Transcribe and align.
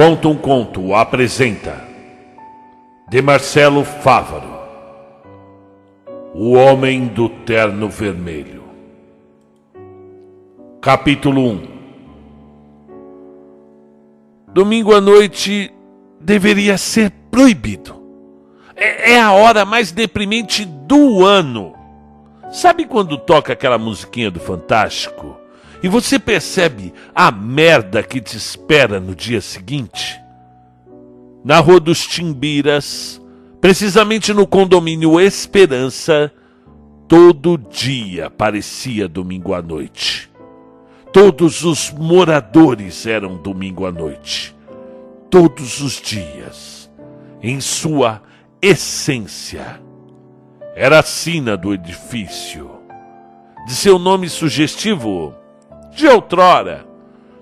Conta 0.00 0.28
um 0.28 0.34
Conto 0.34 0.94
apresenta 0.94 1.86
De 3.06 3.20
Marcelo 3.20 3.84
Fávaro 3.84 4.48
O 6.34 6.54
Homem 6.54 7.06
do 7.06 7.28
Terno 7.28 7.86
Vermelho 7.86 8.64
Capítulo 10.80 11.42
1 11.42 11.62
Domingo 14.54 14.94
à 14.94 15.02
noite 15.02 15.70
deveria 16.18 16.78
ser 16.78 17.10
proibido. 17.30 18.02
É, 18.74 19.12
é 19.12 19.20
a 19.20 19.32
hora 19.32 19.66
mais 19.66 19.92
deprimente 19.92 20.64
do 20.64 21.26
ano. 21.26 21.74
Sabe 22.50 22.86
quando 22.86 23.18
toca 23.18 23.52
aquela 23.52 23.76
musiquinha 23.76 24.30
do 24.30 24.40
Fantástico? 24.40 25.36
E 25.82 25.88
você 25.88 26.18
percebe 26.18 26.92
a 27.14 27.30
merda 27.30 28.02
que 28.02 28.20
te 28.20 28.36
espera 28.36 29.00
no 29.00 29.14
dia 29.14 29.40
seguinte? 29.40 30.20
Na 31.42 31.58
Rua 31.58 31.80
dos 31.80 32.06
Timbiras, 32.06 33.20
precisamente 33.60 34.32
no 34.34 34.46
condomínio 34.46 35.18
Esperança, 35.18 36.30
todo 37.08 37.56
dia 37.56 38.28
parecia 38.28 39.08
domingo 39.08 39.54
à 39.54 39.62
noite. 39.62 40.30
Todos 41.12 41.64
os 41.64 41.90
moradores 41.90 43.06
eram 43.06 43.36
domingo 43.36 43.86
à 43.86 43.90
noite. 43.90 44.54
Todos 45.30 45.80
os 45.80 46.00
dias, 46.00 46.90
em 47.42 47.60
sua 47.60 48.22
essência. 48.60 49.80
Era 50.76 51.00
a 51.00 51.02
sina 51.02 51.56
do 51.56 51.72
edifício. 51.72 52.70
De 53.66 53.74
seu 53.74 53.98
nome 53.98 54.28
sugestivo, 54.28 55.34
de 55.94 56.06
outrora. 56.06 56.86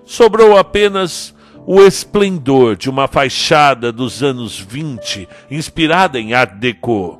Sobrou 0.03 0.57
apenas 0.57 1.35
o 1.65 1.81
esplendor 1.81 2.75
de 2.75 2.89
uma 2.89 3.07
fachada 3.07 3.91
dos 3.91 4.23
anos 4.23 4.59
20, 4.59 5.27
inspirada 5.51 6.19
em 6.19 6.33
Art 6.33 6.53
Deco. 6.55 7.19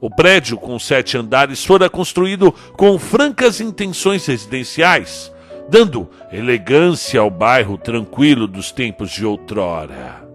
O 0.00 0.10
prédio, 0.10 0.56
com 0.56 0.78
sete 0.78 1.16
andares, 1.16 1.64
fora 1.64 1.88
construído 1.90 2.52
com 2.76 2.98
francas 2.98 3.60
intenções 3.60 4.24
residenciais, 4.26 5.32
dando 5.68 6.08
elegância 6.32 7.20
ao 7.20 7.30
bairro 7.30 7.76
tranquilo 7.76 8.46
dos 8.46 8.70
tempos 8.70 9.10
de 9.10 9.24
outrora. 9.24 10.26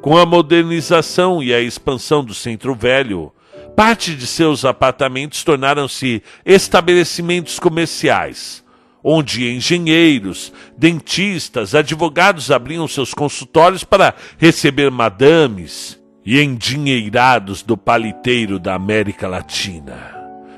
Com 0.00 0.16
a 0.16 0.26
modernização 0.26 1.42
e 1.42 1.54
a 1.54 1.60
expansão 1.60 2.24
do 2.24 2.34
centro 2.34 2.74
velho, 2.74 3.32
parte 3.74 4.14
de 4.14 4.26
seus 4.26 4.64
apartamentos 4.64 5.42
tornaram-se 5.42 6.22
estabelecimentos 6.44 7.58
comerciais 7.58 8.63
onde 9.04 9.54
engenheiros, 9.54 10.50
dentistas, 10.78 11.74
advogados 11.74 12.50
abriam 12.50 12.88
seus 12.88 13.12
consultórios 13.12 13.84
para 13.84 14.14
receber 14.38 14.90
madames 14.90 16.02
e 16.24 16.40
endinheirados 16.40 17.62
do 17.62 17.76
paliteiro 17.76 18.58
da 18.58 18.74
América 18.74 19.28
Latina, 19.28 20.16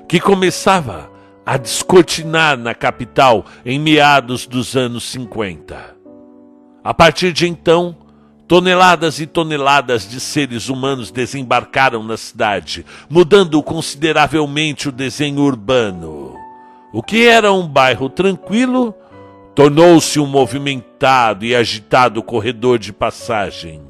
que 0.08 0.20
começava 0.20 1.10
a 1.44 1.56
descortinar 1.56 2.56
na 2.56 2.72
capital 2.72 3.44
em 3.64 3.80
meados 3.80 4.46
dos 4.46 4.76
anos 4.76 5.02
50. 5.10 5.96
A 6.84 6.94
partir 6.94 7.32
de 7.32 7.48
então, 7.48 7.96
toneladas 8.46 9.18
e 9.18 9.26
toneladas 9.26 10.08
de 10.08 10.20
seres 10.20 10.68
humanos 10.68 11.10
desembarcaram 11.10 12.04
na 12.04 12.16
cidade, 12.16 12.86
mudando 13.10 13.60
consideravelmente 13.60 14.88
o 14.88 14.92
desenho 14.92 15.40
urbano. 15.40 16.25
O 16.92 17.02
que 17.02 17.26
era 17.26 17.52
um 17.52 17.66
bairro 17.66 18.08
tranquilo 18.08 18.94
tornou-se 19.54 20.20
um 20.20 20.26
movimentado 20.26 21.44
e 21.44 21.54
agitado 21.54 22.22
corredor 22.22 22.78
de 22.78 22.92
passagem. 22.92 23.82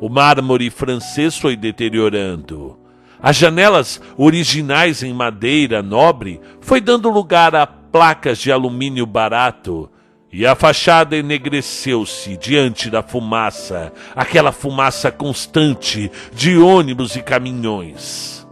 O 0.00 0.08
mármore 0.08 0.70
francês 0.70 1.36
foi 1.38 1.56
deteriorando. 1.56 2.78
As 3.20 3.36
janelas 3.36 4.00
originais 4.16 5.02
em 5.02 5.12
madeira 5.12 5.82
nobre 5.82 6.40
foi 6.60 6.80
dando 6.80 7.10
lugar 7.10 7.54
a 7.54 7.66
placas 7.66 8.38
de 8.38 8.52
alumínio 8.52 9.06
barato 9.06 9.90
e 10.32 10.46
a 10.46 10.54
fachada 10.54 11.16
enegreceu-se 11.16 12.36
diante 12.36 12.90
da 12.90 13.02
fumaça, 13.02 13.92
aquela 14.14 14.52
fumaça 14.52 15.10
constante 15.10 16.10
de 16.34 16.58
ônibus 16.58 17.16
e 17.16 17.22
caminhões. 17.22 18.46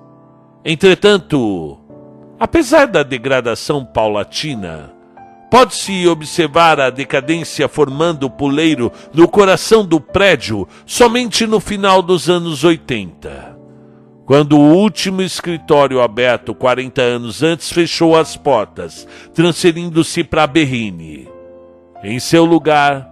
Entretanto, 0.64 1.78
Apesar 2.38 2.86
da 2.86 3.02
degradação 3.02 3.82
paulatina, 3.82 4.92
pode-se 5.50 6.06
observar 6.06 6.78
a 6.78 6.90
decadência 6.90 7.66
formando 7.66 8.24
o 8.24 8.30
puleiro 8.30 8.92
no 9.14 9.26
coração 9.26 9.86
do 9.86 9.98
prédio 9.98 10.68
somente 10.84 11.46
no 11.46 11.60
final 11.60 12.02
dos 12.02 12.28
anos 12.28 12.62
80, 12.62 13.56
quando 14.26 14.58
o 14.58 14.74
último 14.74 15.22
escritório 15.22 16.02
aberto 16.02 16.54
40 16.54 17.00
anos 17.00 17.42
antes 17.42 17.72
fechou 17.72 18.14
as 18.14 18.36
portas, 18.36 19.08
transferindo-se 19.32 20.22
para 20.22 20.46
Berrine. 20.46 21.26
Em 22.04 22.18
seu 22.18 22.44
lugar, 22.44 23.08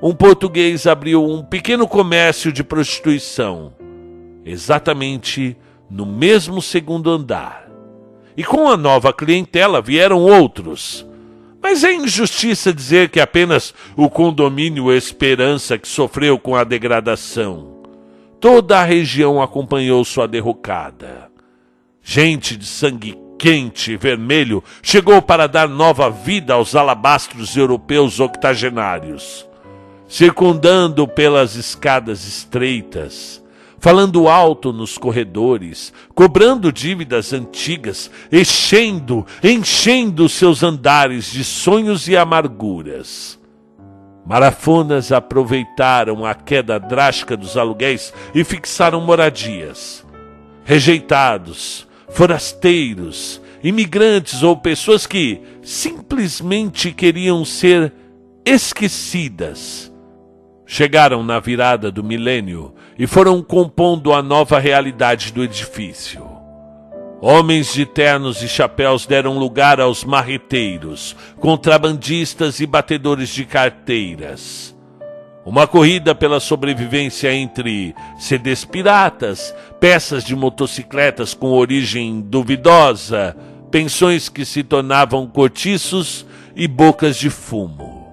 um 0.00 0.14
português 0.14 0.86
abriu 0.86 1.24
um 1.24 1.42
pequeno 1.42 1.88
comércio 1.88 2.52
de 2.52 2.62
prostituição, 2.62 3.72
exatamente 4.44 5.56
no 5.90 6.06
mesmo 6.06 6.62
segundo 6.62 7.10
andar. 7.10 7.67
E 8.38 8.44
com 8.44 8.68
a 8.68 8.76
nova 8.76 9.12
clientela 9.12 9.82
vieram 9.82 10.20
outros. 10.20 11.04
Mas 11.60 11.82
é 11.82 11.92
injustiça 11.92 12.72
dizer 12.72 13.08
que 13.08 13.18
apenas 13.18 13.74
o 13.96 14.08
condomínio 14.08 14.92
Esperança 14.92 15.76
que 15.76 15.88
sofreu 15.88 16.38
com 16.38 16.54
a 16.54 16.62
degradação. 16.62 17.82
Toda 18.38 18.78
a 18.78 18.84
região 18.84 19.42
acompanhou 19.42 20.04
sua 20.04 20.28
derrocada. 20.28 21.28
Gente 22.00 22.56
de 22.56 22.64
sangue 22.64 23.18
quente 23.36 23.90
e 23.90 23.96
vermelho 23.96 24.62
chegou 24.84 25.20
para 25.20 25.48
dar 25.48 25.68
nova 25.68 26.08
vida 26.08 26.54
aos 26.54 26.76
alabastros 26.76 27.56
europeus 27.56 28.20
octogenários. 28.20 29.48
Circundando 30.06 31.08
pelas 31.08 31.56
escadas 31.56 32.24
estreitas, 32.24 33.42
falando 33.78 34.28
alto 34.28 34.72
nos 34.72 34.98
corredores, 34.98 35.92
cobrando 36.14 36.72
dívidas 36.72 37.32
antigas, 37.32 38.10
enchendo, 38.30 39.26
enchendo 39.42 40.28
seus 40.28 40.62
andares 40.62 41.30
de 41.30 41.44
sonhos 41.44 42.08
e 42.08 42.16
amarguras. 42.16 43.38
Marafonas 44.26 45.10
aproveitaram 45.10 46.26
a 46.26 46.34
queda 46.34 46.78
drástica 46.78 47.36
dos 47.36 47.56
aluguéis 47.56 48.12
e 48.34 48.44
fixaram 48.44 49.00
moradias. 49.00 50.04
Rejeitados, 50.64 51.88
forasteiros, 52.10 53.40
imigrantes 53.62 54.42
ou 54.42 54.54
pessoas 54.56 55.06
que 55.06 55.40
simplesmente 55.62 56.92
queriam 56.92 57.42
ser 57.44 57.92
esquecidas 58.44 59.90
chegaram 60.68 61.24
na 61.24 61.40
virada 61.40 61.90
do 61.90 62.04
milênio 62.04 62.74
e 62.98 63.06
foram 63.06 63.40
compondo 63.42 64.12
a 64.12 64.20
nova 64.22 64.58
realidade 64.58 65.32
do 65.32 65.44
edifício. 65.44 66.26
Homens 67.20 67.72
de 67.72 67.86
ternos 67.86 68.42
e 68.42 68.48
chapéus 68.48 69.06
deram 69.06 69.38
lugar 69.38 69.80
aos 69.80 70.04
marreteiros, 70.04 71.16
contrabandistas 71.38 72.60
e 72.60 72.66
batedores 72.66 73.28
de 73.28 73.44
carteiras. 73.44 74.76
Uma 75.44 75.66
corrida 75.66 76.14
pela 76.14 76.40
sobrevivência 76.40 77.32
entre 77.32 77.94
CDs 78.18 78.64
piratas, 78.64 79.54
peças 79.80 80.22
de 80.22 80.36
motocicletas 80.36 81.34
com 81.34 81.52
origem 81.52 82.20
duvidosa, 82.20 83.36
pensões 83.70 84.28
que 84.28 84.44
se 84.44 84.62
tornavam 84.62 85.26
cortiços 85.26 86.26
e 86.54 86.68
bocas 86.68 87.16
de 87.16 87.30
fumo. 87.30 88.06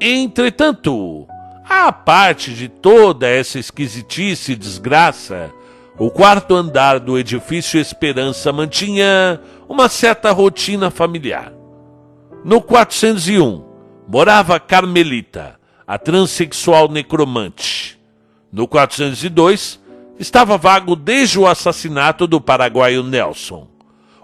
Entretanto, 0.00 1.26
à 1.70 1.92
parte 1.92 2.52
de 2.52 2.68
toda 2.68 3.28
essa 3.28 3.56
esquisitice 3.56 4.52
e 4.52 4.56
desgraça, 4.56 5.52
o 5.96 6.10
quarto 6.10 6.56
andar 6.56 6.98
do 6.98 7.16
edifício 7.16 7.78
Esperança 7.78 8.52
mantinha 8.52 9.40
uma 9.68 9.88
certa 9.88 10.32
rotina 10.32 10.90
familiar. 10.90 11.52
No 12.44 12.60
401, 12.60 13.64
morava 14.08 14.58
Carmelita, 14.58 15.60
a 15.86 15.96
transexual 15.96 16.88
necromante. 16.88 17.96
No 18.52 18.66
402, 18.66 19.78
estava 20.18 20.58
vago 20.58 20.96
desde 20.96 21.38
o 21.38 21.46
assassinato 21.46 22.26
do 22.26 22.40
paraguaio 22.40 23.04
Nelson. 23.04 23.68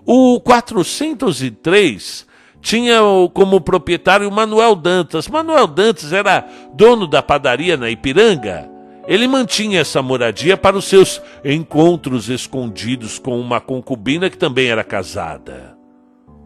O 0.05 0.41
403 0.41 2.27
tinha 2.67 2.99
como 3.33 3.61
proprietário 3.61 4.29
Manuel 4.29 4.75
Dantas. 4.75 5.29
Manuel 5.29 5.69
Dantas 5.69 6.13
era 6.13 6.45
dono 6.75 7.07
da 7.07 7.23
padaria 7.23 7.77
na 7.77 7.89
Ipiranga. 7.89 8.69
Ele 9.07 9.29
mantinha 9.29 9.79
essa 9.79 10.03
moradia 10.03 10.57
para 10.57 10.77
os 10.77 10.87
seus 10.87 11.23
encontros 11.45 12.29
escondidos 12.29 13.21
com 13.21 13.39
uma 13.39 13.61
concubina 13.61 14.29
que 14.29 14.37
também 14.37 14.67
era 14.67 14.83
casada. 14.83 15.79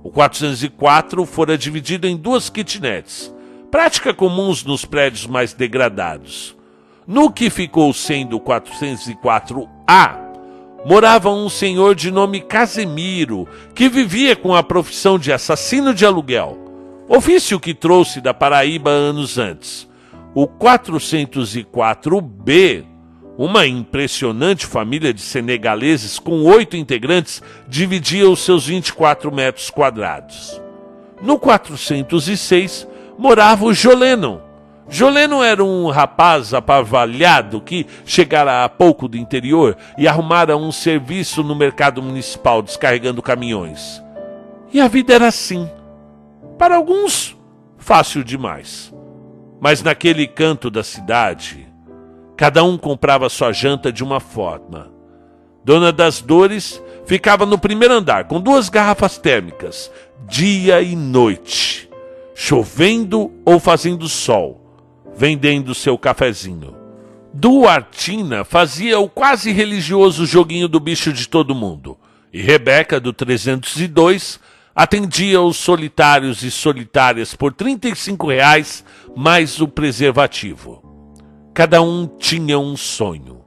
O 0.04 0.10
404 0.10 1.24
fora 1.24 1.56
dividido 1.56 2.06
em 2.06 2.18
duas 2.18 2.50
kitnets, 2.50 3.34
prática 3.70 4.12
comuns 4.12 4.62
nos 4.62 4.84
prédios 4.84 5.26
mais 5.26 5.54
degradados. 5.54 6.54
No 7.06 7.32
que 7.32 7.48
ficou 7.48 7.94
sendo 7.94 8.38
404A, 8.38 10.19
morava 10.84 11.30
um 11.30 11.48
senhor 11.48 11.94
de 11.94 12.10
nome 12.10 12.40
Casemiro, 12.40 13.46
que 13.74 13.88
vivia 13.88 14.34
com 14.34 14.52
a 14.54 14.62
profissão 14.62 15.18
de 15.18 15.32
assassino 15.32 15.94
de 15.94 16.06
aluguel, 16.06 16.58
ofício 17.08 17.60
que 17.60 17.74
trouxe 17.74 18.20
da 18.20 18.32
Paraíba 18.32 18.90
anos 18.90 19.36
antes. 19.38 19.88
O 20.34 20.46
404B, 20.46 22.84
uma 23.36 23.66
impressionante 23.66 24.64
família 24.66 25.12
de 25.12 25.20
senegaleses 25.20 26.18
com 26.18 26.44
oito 26.44 26.76
integrantes, 26.76 27.42
dividia 27.68 28.28
os 28.28 28.40
seus 28.40 28.66
24 28.66 29.34
metros 29.34 29.70
quadrados. 29.70 30.60
No 31.22 31.38
406 31.38 32.88
morava 33.18 33.64
o 33.64 33.74
Jolenon. 33.74 34.49
Jolenon 34.90 35.42
era 35.42 35.64
um 35.64 35.88
rapaz 35.88 36.52
apavalhado 36.52 37.60
que 37.60 37.86
chegara 38.04 38.64
há 38.64 38.68
pouco 38.68 39.06
do 39.06 39.16
interior 39.16 39.76
e 39.96 40.08
arrumara 40.08 40.56
um 40.56 40.72
serviço 40.72 41.44
no 41.44 41.54
mercado 41.54 42.02
municipal 42.02 42.60
descarregando 42.60 43.22
caminhões. 43.22 44.02
E 44.72 44.80
a 44.80 44.88
vida 44.88 45.14
era 45.14 45.28
assim. 45.28 45.70
Para 46.58 46.74
alguns, 46.74 47.36
fácil 47.78 48.24
demais. 48.24 48.92
Mas 49.60 49.80
naquele 49.80 50.26
canto 50.26 50.68
da 50.68 50.82
cidade, 50.82 51.68
cada 52.36 52.64
um 52.64 52.76
comprava 52.76 53.28
sua 53.28 53.52
janta 53.52 53.92
de 53.92 54.02
uma 54.02 54.18
forma. 54.18 54.90
Dona 55.64 55.92
das 55.92 56.20
Dores 56.20 56.82
ficava 57.06 57.46
no 57.46 57.58
primeiro 57.58 57.94
andar 57.94 58.24
com 58.24 58.40
duas 58.40 58.68
garrafas 58.68 59.18
térmicas, 59.18 59.90
dia 60.26 60.82
e 60.82 60.96
noite, 60.96 61.88
chovendo 62.34 63.30
ou 63.44 63.60
fazendo 63.60 64.08
sol, 64.08 64.59
vendendo 65.20 65.74
seu 65.74 65.98
cafezinho. 65.98 66.74
Duartina 67.34 68.42
fazia 68.42 68.98
o 68.98 69.06
quase 69.06 69.52
religioso 69.52 70.24
joguinho 70.24 70.66
do 70.66 70.80
bicho 70.80 71.12
de 71.12 71.28
todo 71.28 71.54
mundo, 71.54 71.98
e 72.32 72.40
Rebeca, 72.40 72.98
do 72.98 73.12
302, 73.12 74.40
atendia 74.74 75.42
os 75.42 75.58
solitários 75.58 76.42
e 76.42 76.50
solitárias 76.50 77.34
por 77.34 77.52
35 77.52 78.28
reais 78.28 78.82
mais 79.14 79.60
o 79.60 79.68
preservativo. 79.68 80.82
Cada 81.52 81.82
um 81.82 82.06
tinha 82.06 82.58
um 82.58 82.74
sonho. 82.74 83.42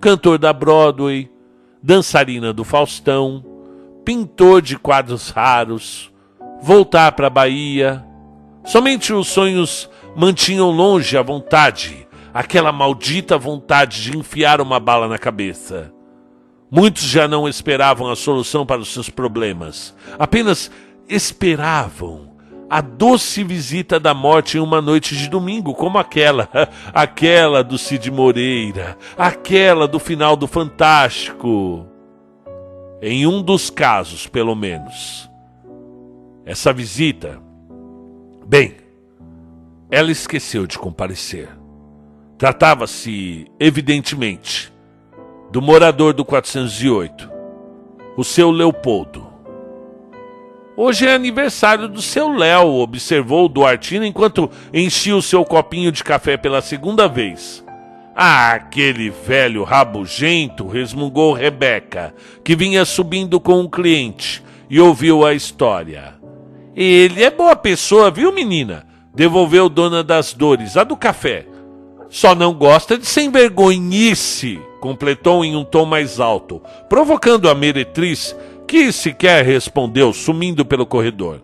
Cantor 0.00 0.38
da 0.38 0.54
Broadway, 0.54 1.30
dançarina 1.82 2.50
do 2.50 2.64
Faustão, 2.64 3.44
pintor 4.06 4.62
de 4.62 4.78
quadros 4.78 5.28
raros, 5.28 6.10
voltar 6.62 7.12
para 7.12 7.26
a 7.26 7.30
Bahia. 7.30 8.02
Somente 8.64 9.12
os 9.12 9.28
sonhos 9.28 9.90
mantinham 10.20 10.70
longe 10.70 11.16
a 11.16 11.22
vontade, 11.22 12.06
aquela 12.34 12.70
maldita 12.70 13.38
vontade 13.38 14.02
de 14.02 14.18
enfiar 14.18 14.60
uma 14.60 14.78
bala 14.78 15.08
na 15.08 15.16
cabeça. 15.16 15.90
Muitos 16.70 17.04
já 17.04 17.26
não 17.26 17.48
esperavam 17.48 18.10
a 18.10 18.14
solução 18.14 18.66
para 18.66 18.82
os 18.82 18.92
seus 18.92 19.08
problemas, 19.08 19.96
apenas 20.18 20.70
esperavam 21.08 22.34
a 22.68 22.82
doce 22.82 23.42
visita 23.42 23.98
da 23.98 24.12
morte 24.12 24.58
em 24.58 24.60
uma 24.60 24.82
noite 24.82 25.16
de 25.16 25.26
domingo, 25.26 25.72
como 25.72 25.96
aquela, 25.96 26.50
aquela 26.92 27.64
do 27.64 27.78
Cid 27.78 28.10
Moreira, 28.10 28.98
aquela 29.16 29.88
do 29.88 29.98
final 29.98 30.36
do 30.36 30.46
Fantástico. 30.46 31.86
Em 33.00 33.26
um 33.26 33.40
dos 33.40 33.70
casos, 33.70 34.26
pelo 34.26 34.54
menos, 34.54 35.30
essa 36.44 36.74
visita, 36.74 37.40
bem, 38.46 38.79
ela 39.90 40.10
esqueceu 40.10 40.66
de 40.66 40.78
comparecer. 40.78 41.48
Tratava-se, 42.38 43.46
evidentemente, 43.58 44.72
do 45.50 45.60
morador 45.60 46.14
do 46.14 46.24
408, 46.24 47.28
o 48.16 48.22
seu 48.22 48.50
Leopoldo. 48.50 49.28
Hoje 50.76 51.06
é 51.06 51.14
aniversário 51.14 51.88
do 51.88 52.00
seu 52.00 52.28
Léo, 52.28 52.76
observou 52.76 53.48
Duartina 53.48 54.06
enquanto 54.06 54.50
enchia 54.72 55.14
o 55.14 55.20
seu 55.20 55.44
copinho 55.44 55.92
de 55.92 56.02
café 56.02 56.36
pela 56.36 56.62
segunda 56.62 57.06
vez. 57.08 57.62
Ah, 58.14 58.52
aquele 58.52 59.10
velho 59.10 59.64
rabugento, 59.64 60.66
resmungou 60.66 61.32
Rebeca, 61.32 62.14
que 62.44 62.56
vinha 62.56 62.84
subindo 62.84 63.40
com 63.40 63.60
um 63.60 63.68
cliente 63.68 64.42
e 64.70 64.80
ouviu 64.80 65.26
a 65.26 65.34
história. 65.34 66.14
Ele 66.74 67.22
é 67.22 67.30
boa 67.30 67.56
pessoa, 67.56 68.10
viu, 68.10 68.32
menina? 68.32 68.89
Devolveu 69.14 69.68
Dona 69.68 70.02
das 70.02 70.32
Dores, 70.32 70.76
a 70.76 70.84
do 70.84 70.96
café. 70.96 71.46
Só 72.08 72.34
não 72.34 72.54
gosta 72.54 72.98
de 72.98 73.06
sem 73.06 73.30
vergonhice 73.30 74.60
completou 74.80 75.44
em 75.44 75.54
um 75.54 75.62
tom 75.62 75.84
mais 75.84 76.18
alto, 76.18 76.60
provocando 76.88 77.48
a 77.48 77.54
meretriz, 77.54 78.34
que 78.66 78.90
sequer 78.90 79.44
respondeu, 79.44 80.12
sumindo 80.12 80.64
pelo 80.64 80.86
corredor. 80.86 81.42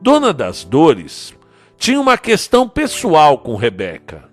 Dona 0.00 0.32
das 0.32 0.64
Dores 0.64 1.34
tinha 1.78 2.00
uma 2.00 2.18
questão 2.18 2.68
pessoal 2.68 3.38
com 3.38 3.56
Rebeca. 3.56 4.28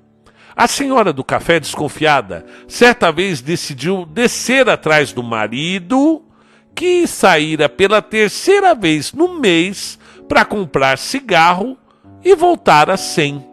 A 0.55 0.67
senhora 0.67 1.13
do 1.13 1.23
café, 1.23 1.59
desconfiada, 1.59 2.45
certa 2.67 3.11
vez 3.11 3.39
decidiu 3.41 4.05
descer 4.05 4.67
atrás 4.67 5.13
do 5.13 5.23
marido, 5.23 6.23
que 6.75 7.07
saíra 7.07 7.69
pela 7.69 8.01
terceira 8.01 8.73
vez 8.73 9.13
no 9.13 9.39
mês 9.39 9.97
para 10.27 10.43
comprar 10.43 10.97
cigarro 10.97 11.77
e 12.23 12.35
voltara 12.35 12.97
sem. 12.97 13.45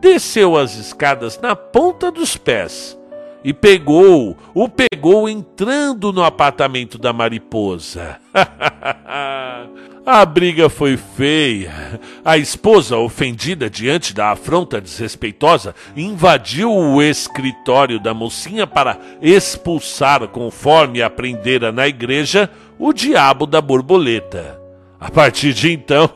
Desceu 0.00 0.56
as 0.56 0.76
escadas 0.76 1.40
na 1.40 1.56
ponta 1.56 2.10
dos 2.10 2.36
pés 2.36 2.98
e 3.44 3.52
pegou, 3.52 4.36
o 4.54 4.68
pegou 4.68 5.28
entrando 5.28 6.12
no 6.12 6.22
apartamento 6.22 6.98
da 6.98 7.12
mariposa. 7.12 8.18
A 10.04 10.24
briga 10.24 10.70
foi 10.70 10.96
feia. 10.96 12.00
A 12.24 12.38
esposa, 12.38 12.96
ofendida 12.96 13.68
diante 13.68 14.14
da 14.14 14.30
afronta 14.30 14.80
desrespeitosa, 14.80 15.74
invadiu 15.94 16.72
o 16.72 17.02
escritório 17.02 18.00
da 18.00 18.14
mocinha 18.14 18.66
para 18.66 18.98
expulsar, 19.20 20.26
conforme 20.28 21.02
aprendera 21.02 21.70
na 21.70 21.86
igreja, 21.86 22.50
o 22.78 22.90
diabo 22.94 23.46
da 23.46 23.60
borboleta. 23.60 24.58
A 25.00 25.10
partir 25.10 25.52
de 25.54 25.72
então, 25.72 26.10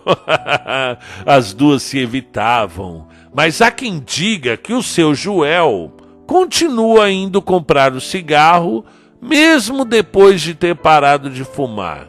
as 1.24 1.52
duas 1.52 1.82
se 1.82 1.98
evitavam. 1.98 3.06
Mas 3.32 3.62
há 3.62 3.70
quem 3.70 4.00
diga 4.04 4.56
que 4.56 4.72
o 4.72 4.82
seu 4.82 5.14
Joel 5.14 5.92
continua 6.26 7.10
indo 7.10 7.40
comprar 7.40 7.92
o 7.92 8.00
cigarro, 8.00 8.84
mesmo 9.20 9.84
depois 9.84 10.40
de 10.40 10.54
ter 10.54 10.74
parado 10.74 11.30
de 11.30 11.44
fumar. 11.44 12.08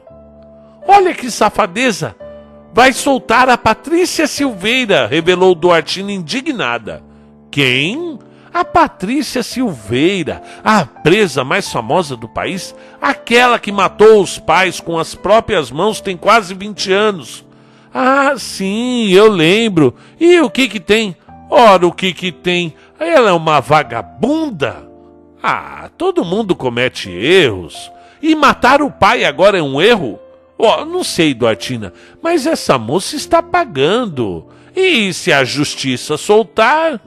Olha 0.88 1.13
que 1.13 1.30
safadeza! 1.30 2.15
Vai 2.74 2.92
soltar 2.92 3.50
a 3.50 3.58
Patrícia 3.58 4.25
Silveira, 4.25 5.06
revelou 5.06 5.53
Duartina 5.53 6.12
indignada. 6.12 7.03
Quem? 7.51 8.18
A 8.53 8.63
Patrícia 8.63 9.41
Silveira, 9.41 10.43
a 10.63 10.86
presa 10.86 11.43
mais 11.43 11.72
famosa 11.72 12.15
do 12.15 12.29
país, 12.29 12.75
aquela 13.01 13.57
que 13.57 13.72
matou 13.72 14.22
os 14.22 14.38
pais 14.38 14.79
com 14.79 15.00
as 15.00 15.15
próprias 15.15 15.72
mãos 15.72 16.00
tem 16.00 16.15
quase 16.15 16.53
20 16.53 16.91
anos. 16.91 17.43
Ah, 17.91 18.33
sim, 18.38 19.10
eu 19.10 19.27
lembro. 19.27 19.95
E 20.19 20.39
o 20.39 20.51
que 20.51 20.67
que 20.67 20.79
tem? 20.79 21.15
Ora, 21.50 21.88
o 21.88 21.91
que 21.91 22.13
que 22.13 22.31
tem? 22.31 22.75
Ela 23.00 23.29
é 23.29 23.33
uma 23.33 23.60
vagabunda? 23.60 24.88
Ah, 25.41 25.89
todo 25.98 26.24
mundo 26.24 26.55
comete 26.55 27.10
erros. 27.10 27.91
E 28.22 28.36
matar 28.36 28.81
o 28.81 28.91
pai 28.91 29.25
agora 29.25 29.57
é 29.57 29.63
um 29.63 29.81
erro? 29.81 30.19
Oh, 30.57 30.86
não 30.86 31.03
sei, 31.03 31.33
Duartina, 31.33 31.91
mas 32.22 32.45
essa 32.45 32.77
moça 32.77 33.15
está 33.15 33.41
pagando. 33.41 34.48
E 34.75 35.12
se 35.13 35.33
a 35.33 35.43
justiça 35.43 36.17
soltar? 36.17 37.01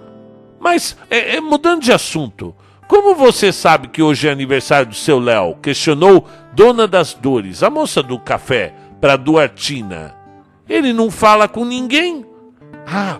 Mas, 0.58 0.96
é, 1.10 1.36
é, 1.36 1.40
mudando 1.40 1.82
de 1.82 1.92
assunto, 1.92 2.54
como 2.88 3.14
você 3.14 3.52
sabe 3.52 3.88
que 3.88 4.02
hoje 4.02 4.28
é 4.28 4.32
aniversário 4.32 4.88
do 4.88 4.94
seu 4.94 5.18
Léo? 5.18 5.56
Questionou 5.56 6.26
Dona 6.52 6.86
das 6.86 7.14
Dores, 7.14 7.62
a 7.62 7.70
moça 7.70 8.02
do 8.02 8.18
café, 8.18 8.74
para 9.00 9.16
Duartina. 9.16 10.14
Ele 10.68 10.92
não 10.92 11.10
fala 11.10 11.48
com 11.48 11.64
ninguém? 11.64 12.24
Ah, 12.86 13.18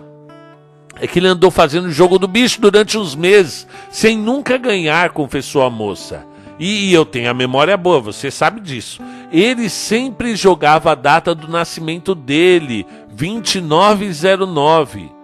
é 0.99 1.07
que 1.07 1.19
ele 1.19 1.27
andou 1.27 1.51
fazendo 1.51 1.85
o 1.85 1.91
jogo 1.91 2.17
do 2.17 2.27
bicho 2.27 2.59
durante 2.59 2.97
uns 2.97 3.15
meses, 3.15 3.67
sem 3.89 4.17
nunca 4.17 4.57
ganhar, 4.57 5.11
confessou 5.11 5.63
a 5.63 5.69
moça. 5.69 6.25
E 6.59 6.91
eu 6.91 7.05
tenho 7.05 7.29
a 7.29 7.35
memória 7.35 7.77
boa, 7.77 7.99
você 7.99 8.31
sabe 8.31 8.59
disso. 8.59 8.99
Ele 9.31 9.69
sempre 9.69 10.35
jogava 10.35 10.91
a 10.91 10.95
data 10.95 11.35
do 11.35 11.47
nascimento 11.47 12.15
dele, 12.15 12.83
2909. 13.11 15.16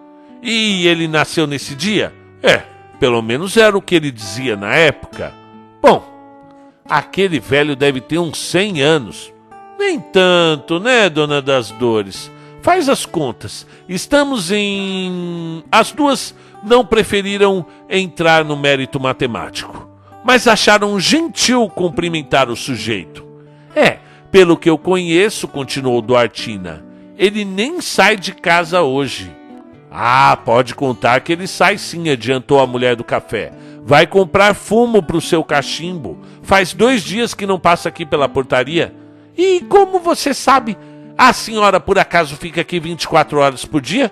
E 0.43 0.85
ele 0.87 1.07
nasceu 1.07 1.47
nesse 1.47 1.73
dia? 1.73 2.13
É, 2.41 2.63
pelo 2.99 3.21
menos 3.21 3.55
era 3.55 3.77
o 3.77 3.81
que 3.81 3.95
ele 3.95 4.11
dizia 4.11 4.57
na 4.57 4.75
época. 4.75 5.33
Bom, 5.81 6.03
aquele 6.87 7.39
velho 7.39 7.77
deve 7.77 8.01
ter 8.01 8.19
uns 8.19 8.37
100 8.37 8.81
anos. 8.81 9.33
Nem 9.79 9.99
tanto, 9.99 10.81
né, 10.81 11.09
dona 11.09 11.41
das 11.41 11.71
dores? 11.71 12.29
Faz 12.61 12.89
as 12.89 13.05
contas. 13.05 13.65
Estamos 13.87 14.51
em. 14.51 15.63
As 15.71 15.91
duas 15.91 16.35
não 16.63 16.85
preferiram 16.85 17.65
entrar 17.89 18.43
no 18.43 18.55
mérito 18.55 18.99
matemático, 18.99 19.89
mas 20.23 20.47
acharam 20.47 20.99
gentil 20.99 21.69
cumprimentar 21.69 22.49
o 22.49 22.55
sujeito. 22.55 23.25
É, 23.75 23.97
pelo 24.31 24.57
que 24.57 24.69
eu 24.69 24.77
conheço, 24.77 25.47
continuou 25.47 26.01
Duartina, 26.01 26.83
ele 27.17 27.43
nem 27.45 27.81
sai 27.81 28.15
de 28.15 28.33
casa 28.33 28.81
hoje. 28.81 29.42
Ah, 29.95 30.35
pode 30.43 30.73
contar 30.73 31.21
que 31.21 31.31
ele 31.31 31.45
sai 31.45 31.77
sim, 31.77 32.09
adiantou 32.09 32.59
a 32.59 32.65
mulher 32.65 32.95
do 32.95 33.03
café. 33.03 33.53
Vai 33.83 34.07
comprar 34.07 34.55
fumo 34.55 35.03
para 35.03 35.17
o 35.17 35.21
seu 35.21 35.43
cachimbo. 35.43 36.17
Faz 36.41 36.73
dois 36.73 37.03
dias 37.03 37.35
que 37.35 37.45
não 37.45 37.59
passa 37.59 37.89
aqui 37.89 38.03
pela 38.03 38.27
portaria. 38.27 38.91
E 39.37 39.59
como 39.69 39.99
você 39.99 40.33
sabe? 40.33 40.75
A 41.15 41.31
senhora 41.31 41.79
por 41.79 41.99
acaso 41.99 42.35
fica 42.35 42.61
aqui 42.61 42.79
24 42.79 43.37
horas 43.39 43.65
por 43.65 43.81
dia? 43.81 44.11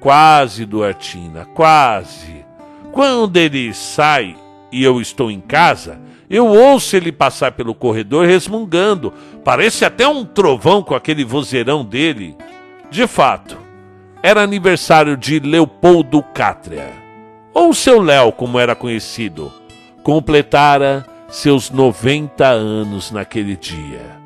Quase, 0.00 0.64
Duartina, 0.64 1.44
quase. 1.44 2.42
Quando 2.90 3.36
ele 3.36 3.74
sai 3.74 4.34
e 4.72 4.82
eu 4.82 5.02
estou 5.02 5.30
em 5.30 5.40
casa, 5.40 6.00
eu 6.30 6.46
ouço 6.46 6.96
ele 6.96 7.12
passar 7.12 7.52
pelo 7.52 7.74
corredor 7.74 8.26
resmungando. 8.26 9.12
Parece 9.44 9.84
até 9.84 10.08
um 10.08 10.24
trovão 10.24 10.82
com 10.82 10.94
aquele 10.94 11.24
vozeirão 11.24 11.84
dele. 11.84 12.34
De 12.90 13.06
fato, 13.06 13.58
era 14.22 14.42
aniversário 14.42 15.16
de 15.16 15.40
Leopoldo 15.40 16.22
Cátria, 16.22 16.90
ou 17.54 17.72
seu 17.72 18.00
Léo, 18.02 18.32
como 18.32 18.58
era 18.58 18.74
conhecido. 18.74 19.52
Completara 20.02 21.06
seus 21.28 21.70
90 21.70 22.46
anos 22.46 23.10
naquele 23.10 23.56
dia. 23.56 24.18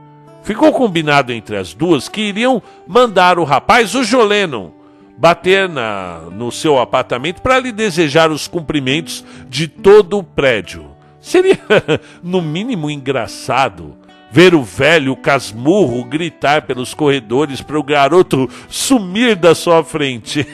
Ficou 0.42 0.72
combinado 0.72 1.32
entre 1.32 1.56
as 1.56 1.72
duas 1.74 2.08
que 2.08 2.20
iriam 2.20 2.62
mandar 2.86 3.38
o 3.38 3.44
rapaz, 3.44 3.94
o 3.94 4.04
Joleno, 4.04 4.74
bater 5.16 5.68
na, 5.68 6.22
no 6.32 6.50
seu 6.50 6.78
apartamento 6.78 7.40
para 7.40 7.58
lhe 7.58 7.72
desejar 7.72 8.30
os 8.30 8.48
cumprimentos 8.48 9.24
de 9.48 9.68
todo 9.68 10.18
o 10.18 10.22
prédio. 10.22 10.90
Seria, 11.20 11.58
no 12.22 12.42
mínimo, 12.42 12.90
engraçado 12.90 13.96
ver 14.34 14.52
o 14.52 14.64
velho 14.64 15.14
casmurro 15.14 16.02
gritar 16.02 16.62
pelos 16.62 16.92
corredores 16.92 17.60
para 17.60 17.78
o 17.78 17.84
garoto 17.84 18.50
sumir 18.68 19.36
da 19.36 19.54
sua 19.54 19.84
frente. 19.84 20.44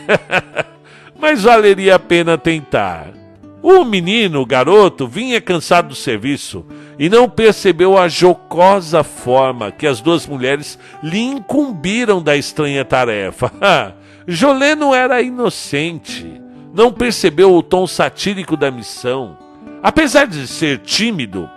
Mas 1.19 1.45
valeria 1.45 1.95
a 1.95 1.99
pena 1.99 2.37
tentar. 2.37 3.07
O 3.63 3.83
menino, 3.83 4.43
o 4.43 4.47
garoto, 4.47 5.09
vinha 5.09 5.41
cansado 5.41 5.89
do 5.89 5.95
serviço 5.95 6.67
e 6.99 7.09
não 7.09 7.27
percebeu 7.27 7.97
a 7.97 8.07
jocosa 8.07 9.03
forma 9.03 9.73
que 9.73 9.87
as 9.87 10.03
duas 10.03 10.27
mulheres 10.27 10.79
lhe 11.03 11.19
incumbiram 11.19 12.23
da 12.23 12.37
estranha 12.37 12.85
tarefa. 12.85 13.51
Jolé 14.29 14.75
não 14.75 14.95
era 14.95 15.23
inocente, 15.23 16.39
não 16.75 16.93
percebeu 16.93 17.55
o 17.55 17.63
tom 17.63 17.87
satírico 17.87 18.59
da 18.59 18.71
missão. 18.71 19.39
Apesar 19.83 20.27
de 20.27 20.47
ser 20.47 20.81
tímido, 20.81 21.49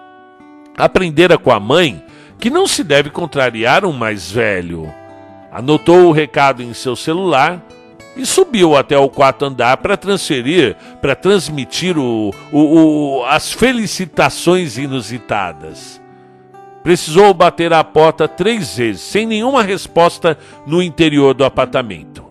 aprendera 0.78 1.38
com 1.38 1.52
a 1.52 1.60
mãe 1.60 2.02
que 2.44 2.50
não 2.50 2.68
se 2.68 2.84
deve 2.84 3.10
contrariar 3.10 3.86
um 3.86 3.94
mais 3.94 4.30
velho. 4.30 4.94
Anotou 5.50 6.08
o 6.08 6.12
recado 6.12 6.62
em 6.62 6.74
seu 6.74 6.94
celular 6.94 7.66
e 8.18 8.26
subiu 8.26 8.76
até 8.76 8.98
o 8.98 9.08
quarto 9.08 9.46
andar 9.46 9.78
para 9.78 9.96
transferir, 9.96 10.76
para 11.02 11.16
transmitir 11.16 11.98
o, 11.98 12.34
o, 12.52 12.60
o, 12.60 13.26
as 13.28 13.54
felicitações 13.54 14.78
inusitadas. 14.78 16.02
Precisou 16.84 17.34
bater 17.34 17.72
à 17.72 17.82
porta 17.82 18.28
três 18.28 18.76
vezes, 18.76 19.00
sem 19.00 19.26
nenhuma 19.26 19.64
resposta 19.64 20.38
no 20.68 20.84
interior 20.84 21.34
do 21.34 21.46
apartamento. 21.46 22.26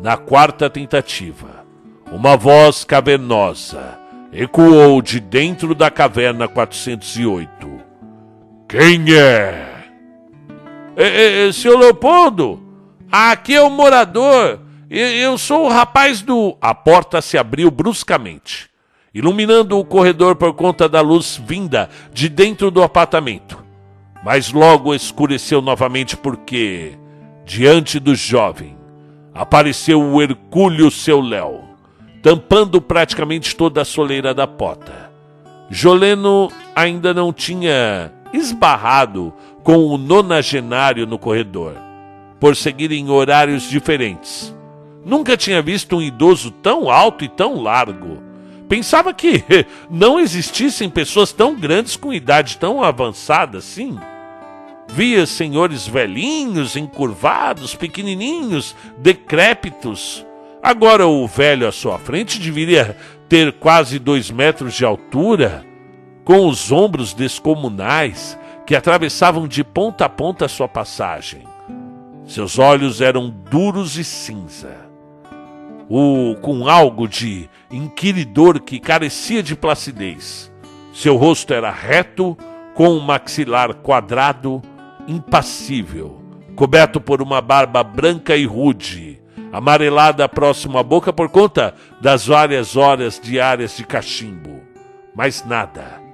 Na 0.00 0.16
quarta 0.16 0.70
tentativa, 0.70 1.66
uma 2.12 2.36
voz 2.36 2.84
cavernosa 2.84 3.98
ecoou 4.32 5.02
de 5.02 5.18
dentro 5.18 5.74
da 5.74 5.90
caverna 5.90 6.46
408. 6.46 7.77
Quem 8.68 9.14
é? 9.14 9.86
É, 10.94 11.06
é, 11.06 11.48
é 11.48 11.52
senhor 11.52 11.78
Leopoldo? 11.78 12.60
Aqui 13.10 13.54
é 13.54 13.62
o 13.62 13.70
morador. 13.70 14.60
Eu 14.90 15.38
sou 15.38 15.64
o 15.64 15.68
rapaz 15.70 16.20
do. 16.20 16.54
A 16.60 16.74
porta 16.74 17.22
se 17.22 17.38
abriu 17.38 17.70
bruscamente, 17.70 18.68
iluminando 19.14 19.78
o 19.78 19.84
corredor 19.86 20.36
por 20.36 20.52
conta 20.52 20.86
da 20.86 21.00
luz 21.00 21.40
vinda 21.42 21.88
de 22.12 22.28
dentro 22.28 22.70
do 22.70 22.82
apartamento. 22.82 23.64
Mas 24.22 24.52
logo 24.52 24.94
escureceu 24.94 25.62
novamente 25.62 26.14
porque, 26.14 26.92
diante 27.46 27.98
do 27.98 28.14
jovem, 28.14 28.76
apareceu 29.34 30.02
o 30.02 30.20
Hercúleo 30.20 30.90
seu 30.90 31.22
Léo, 31.22 31.60
tampando 32.22 32.82
praticamente 32.82 33.56
toda 33.56 33.80
a 33.80 33.86
soleira 33.86 34.34
da 34.34 34.46
porta. 34.46 35.10
Joleno 35.70 36.50
ainda 36.74 37.14
não 37.14 37.32
tinha 37.32 38.12
esbarrado 38.32 39.32
com 39.62 39.86
o 39.86 39.98
nonagenário 39.98 41.06
no 41.06 41.18
corredor, 41.18 41.74
por 42.40 42.56
seguirem 42.56 43.10
horários 43.10 43.62
diferentes 43.68 44.56
Nunca 45.08 45.38
tinha 45.38 45.62
visto 45.62 45.96
um 45.96 46.02
idoso 46.02 46.50
tão 46.50 46.90
alto 46.90 47.24
e 47.24 47.28
tão 47.30 47.62
largo. 47.62 48.22
Pensava 48.68 49.14
que 49.14 49.42
não 49.90 50.20
existissem 50.20 50.90
pessoas 50.90 51.32
tão 51.32 51.58
grandes 51.58 51.96
com 51.96 52.12
idade 52.12 52.58
tão 52.58 52.82
avançada 52.82 53.56
assim. 53.56 53.98
Via 54.86 55.24
senhores 55.24 55.86
velhinhos, 55.86 56.76
encurvados, 56.76 57.74
pequenininhos, 57.74 58.76
decrépitos. 58.98 60.26
Agora 60.62 61.06
o 61.06 61.26
velho 61.26 61.66
à 61.66 61.72
sua 61.72 61.98
frente 61.98 62.38
deveria 62.38 62.94
ter 63.30 63.52
quase 63.54 63.98
dois 63.98 64.30
metros 64.30 64.74
de 64.74 64.84
altura, 64.84 65.64
com 66.28 66.46
os 66.46 66.70
ombros 66.70 67.14
descomunais 67.14 68.38
que 68.66 68.76
atravessavam 68.76 69.48
de 69.48 69.64
ponta 69.64 70.04
a 70.04 70.08
ponta 70.10 70.44
a 70.44 70.48
sua 70.48 70.68
passagem. 70.68 71.42
Seus 72.26 72.58
olhos 72.58 73.00
eram 73.00 73.30
duros 73.30 73.96
e 73.96 74.04
cinza 74.04 74.76
o, 75.88 76.36
com 76.42 76.68
algo 76.68 77.08
de 77.08 77.48
inquiridor 77.70 78.60
que 78.60 78.78
carecia 78.78 79.42
de 79.42 79.56
placidez. 79.56 80.52
Seu 80.92 81.16
rosto 81.16 81.54
era 81.54 81.70
reto, 81.70 82.36
com 82.74 82.90
um 82.90 83.00
maxilar 83.00 83.72
quadrado, 83.76 84.60
impassível, 85.06 86.22
coberto 86.54 87.00
por 87.00 87.22
uma 87.22 87.40
barba 87.40 87.82
branca 87.82 88.36
e 88.36 88.44
rude, 88.44 89.18
amarelada 89.50 90.28
próximo 90.28 90.76
à 90.76 90.82
boca 90.82 91.10
por 91.10 91.30
conta 91.30 91.72
das 92.02 92.26
várias 92.26 92.76
horas 92.76 93.18
diárias 93.18 93.74
de 93.78 93.86
cachimbo. 93.86 94.60
Mas 95.16 95.42
nada, 95.46 96.06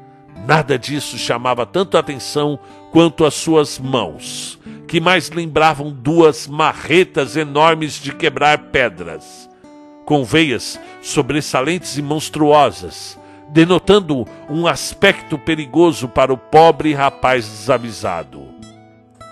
nada 0.47 0.79
disso 0.79 1.19
chamava 1.19 1.65
tanto 1.67 1.97
a 1.97 2.01
atenção 2.01 2.59
quanto 2.91 3.25
as 3.25 3.35
suas 3.35 3.79
mãos, 3.79 4.59
que 4.87 5.01
mais 5.01 5.31
lembravam 5.31 5.91
duas 5.91 6.47
marretas 6.47 7.37
enormes 7.37 7.95
de 7.95 8.13
quebrar 8.13 8.59
pedras 8.71 9.49
com 10.05 10.25
veias 10.25 10.79
sobressalentes 11.03 11.97
e 11.97 12.03
monstruosas, 12.03 13.19
denotando 13.49 14.27
um 14.49 14.67
aspecto 14.67 15.39
perigoso 15.39 16.09
para 16.09 16.33
o 16.33 16.37
pobre 16.37 16.93
rapaz 16.93 17.47
desavisado. 17.47 18.43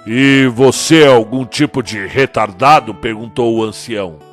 E 0.07 0.50
você 0.52 1.02
é 1.04 1.07
algum 1.07 1.45
tipo 1.45 1.83
de 1.83 2.07
retardado? 2.07 2.95
perguntou 2.95 3.54
o 3.54 3.62
ancião. 3.62 4.32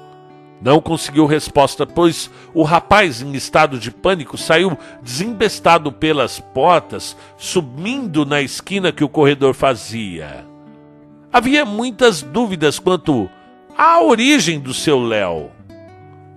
Não 0.62 0.82
conseguiu 0.82 1.26
resposta, 1.26 1.86
pois 1.86 2.30
o 2.54 2.64
rapaz, 2.64 3.22
em 3.22 3.34
estado 3.34 3.80
de 3.80 3.92
pânico, 3.92 4.38
saiu 4.38 4.78
desembestado 5.02 5.92
pelas 5.92 6.40
portas, 6.40 7.16
subindo 7.38 8.26
na 8.26 8.42
esquina 8.42 8.92
que 8.92 9.04
o 9.04 9.10
corredor 9.10 9.54
fazia. 9.54 10.46
Havia 11.32 11.64
muitas 11.64 12.22
dúvidas 12.22 12.78
quanto 12.78 13.30
à 13.78 14.02
origem 14.02 14.60
do 14.60 14.74
seu 14.74 15.02
Léo. 15.02 15.52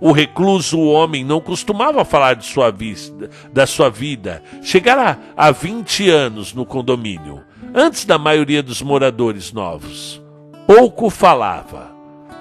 O 0.01 0.13
recluso 0.13 0.81
homem 0.81 1.25
não 1.25 1.41
costumava 1.41 2.05
falar 2.05 2.35
de 2.35 2.45
sua 2.45 2.71
vida, 2.71 3.31
da 3.53 3.67
sua 3.67 3.89
vida. 3.89 4.43
Chegara 4.63 5.19
há 5.37 5.51
20 5.51 6.11
anos 6.11 6.53
no 6.53 6.67
condomínio, 6.67 7.43
antes 7.75 8.05
da 8.05 8.19
maioria 8.19 8.63
dos 8.63 8.83
moradores 8.83 9.53
novos. 9.53 10.21
Pouco 10.67 11.09
falava, 11.09 11.91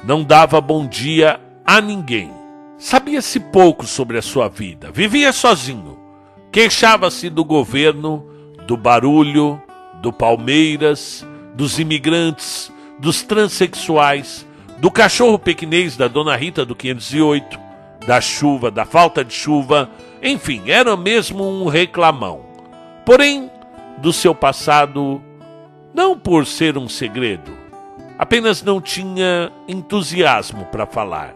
não 0.03 0.23
dava 0.23 0.59
bom 0.59 0.87
dia 0.87 1.39
a 1.65 1.81
ninguém. 1.81 2.31
Sabia-se 2.77 3.39
pouco 3.39 3.85
sobre 3.85 4.17
a 4.17 4.21
sua 4.21 4.49
vida, 4.49 4.91
vivia 4.91 5.31
sozinho. 5.31 5.99
Queixava-se 6.51 7.29
do 7.29 7.45
governo, 7.45 8.25
do 8.65 8.75
barulho, 8.75 9.61
do 10.01 10.11
Palmeiras, 10.11 11.25
dos 11.53 11.79
imigrantes, 11.79 12.71
dos 12.99 13.21
transexuais, 13.21 14.45
do 14.79 14.89
cachorro 14.89 15.37
pequinês 15.37 15.95
da 15.95 16.07
Dona 16.07 16.35
Rita 16.35 16.65
do 16.65 16.75
508, 16.75 17.59
da 18.05 18.19
chuva, 18.19 18.71
da 18.71 18.83
falta 18.83 19.23
de 19.23 19.33
chuva, 19.33 19.89
enfim, 20.21 20.63
era 20.67 20.97
mesmo 20.97 21.43
um 21.43 21.67
reclamão. 21.67 22.41
Porém, 23.05 23.49
do 23.99 24.11
seu 24.11 24.33
passado, 24.33 25.21
não 25.93 26.17
por 26.17 26.45
ser 26.45 26.77
um 26.77 26.89
segredo, 26.89 27.51
apenas 28.17 28.63
não 28.63 28.81
tinha 28.81 29.51
entusiasmo 29.67 30.65
para 30.65 30.85
falar. 30.85 31.35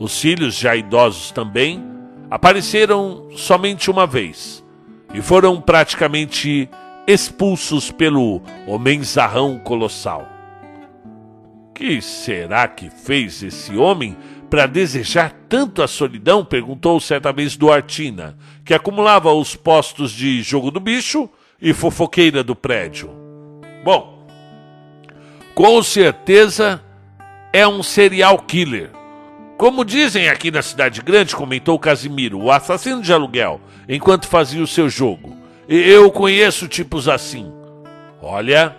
Os 0.00 0.18
filhos, 0.18 0.54
já 0.54 0.74
idosos 0.74 1.30
também, 1.30 1.84
apareceram 2.30 3.28
somente 3.36 3.90
uma 3.90 4.06
vez 4.06 4.64
e 5.12 5.20
foram 5.20 5.60
praticamente 5.60 6.70
expulsos 7.06 7.90
pelo 7.90 8.40
homenzarrão 8.66 9.58
colossal. 9.58 10.26
Que 11.74 12.00
será 12.00 12.66
que 12.66 12.88
fez 12.88 13.42
esse 13.42 13.76
homem 13.76 14.16
para 14.48 14.66
desejar 14.66 15.32
tanto 15.50 15.82
a 15.82 15.88
solidão? 15.88 16.46
perguntou 16.46 16.98
certa 16.98 17.30
vez 17.30 17.54
Duartina, 17.54 18.38
que 18.64 18.72
acumulava 18.72 19.30
os 19.34 19.54
postos 19.54 20.12
de 20.12 20.40
jogo 20.40 20.70
do 20.70 20.80
bicho 20.80 21.28
e 21.60 21.74
fofoqueira 21.74 22.42
do 22.42 22.56
prédio. 22.56 23.10
Bom, 23.84 24.26
com 25.54 25.82
certeza 25.82 26.82
é 27.52 27.68
um 27.68 27.82
serial 27.82 28.38
killer. 28.38 28.99
Como 29.60 29.84
dizem 29.84 30.26
aqui 30.30 30.50
na 30.50 30.62
cidade 30.62 31.02
grande, 31.02 31.36
comentou 31.36 31.78
Casimiro, 31.78 32.40
o 32.40 32.50
assassino 32.50 33.02
de 33.02 33.12
aluguel, 33.12 33.60
enquanto 33.86 34.26
fazia 34.26 34.62
o 34.62 34.66
seu 34.66 34.88
jogo. 34.88 35.36
Eu 35.68 36.10
conheço 36.10 36.66
tipos 36.66 37.06
assim. 37.06 37.52
Olha, 38.22 38.74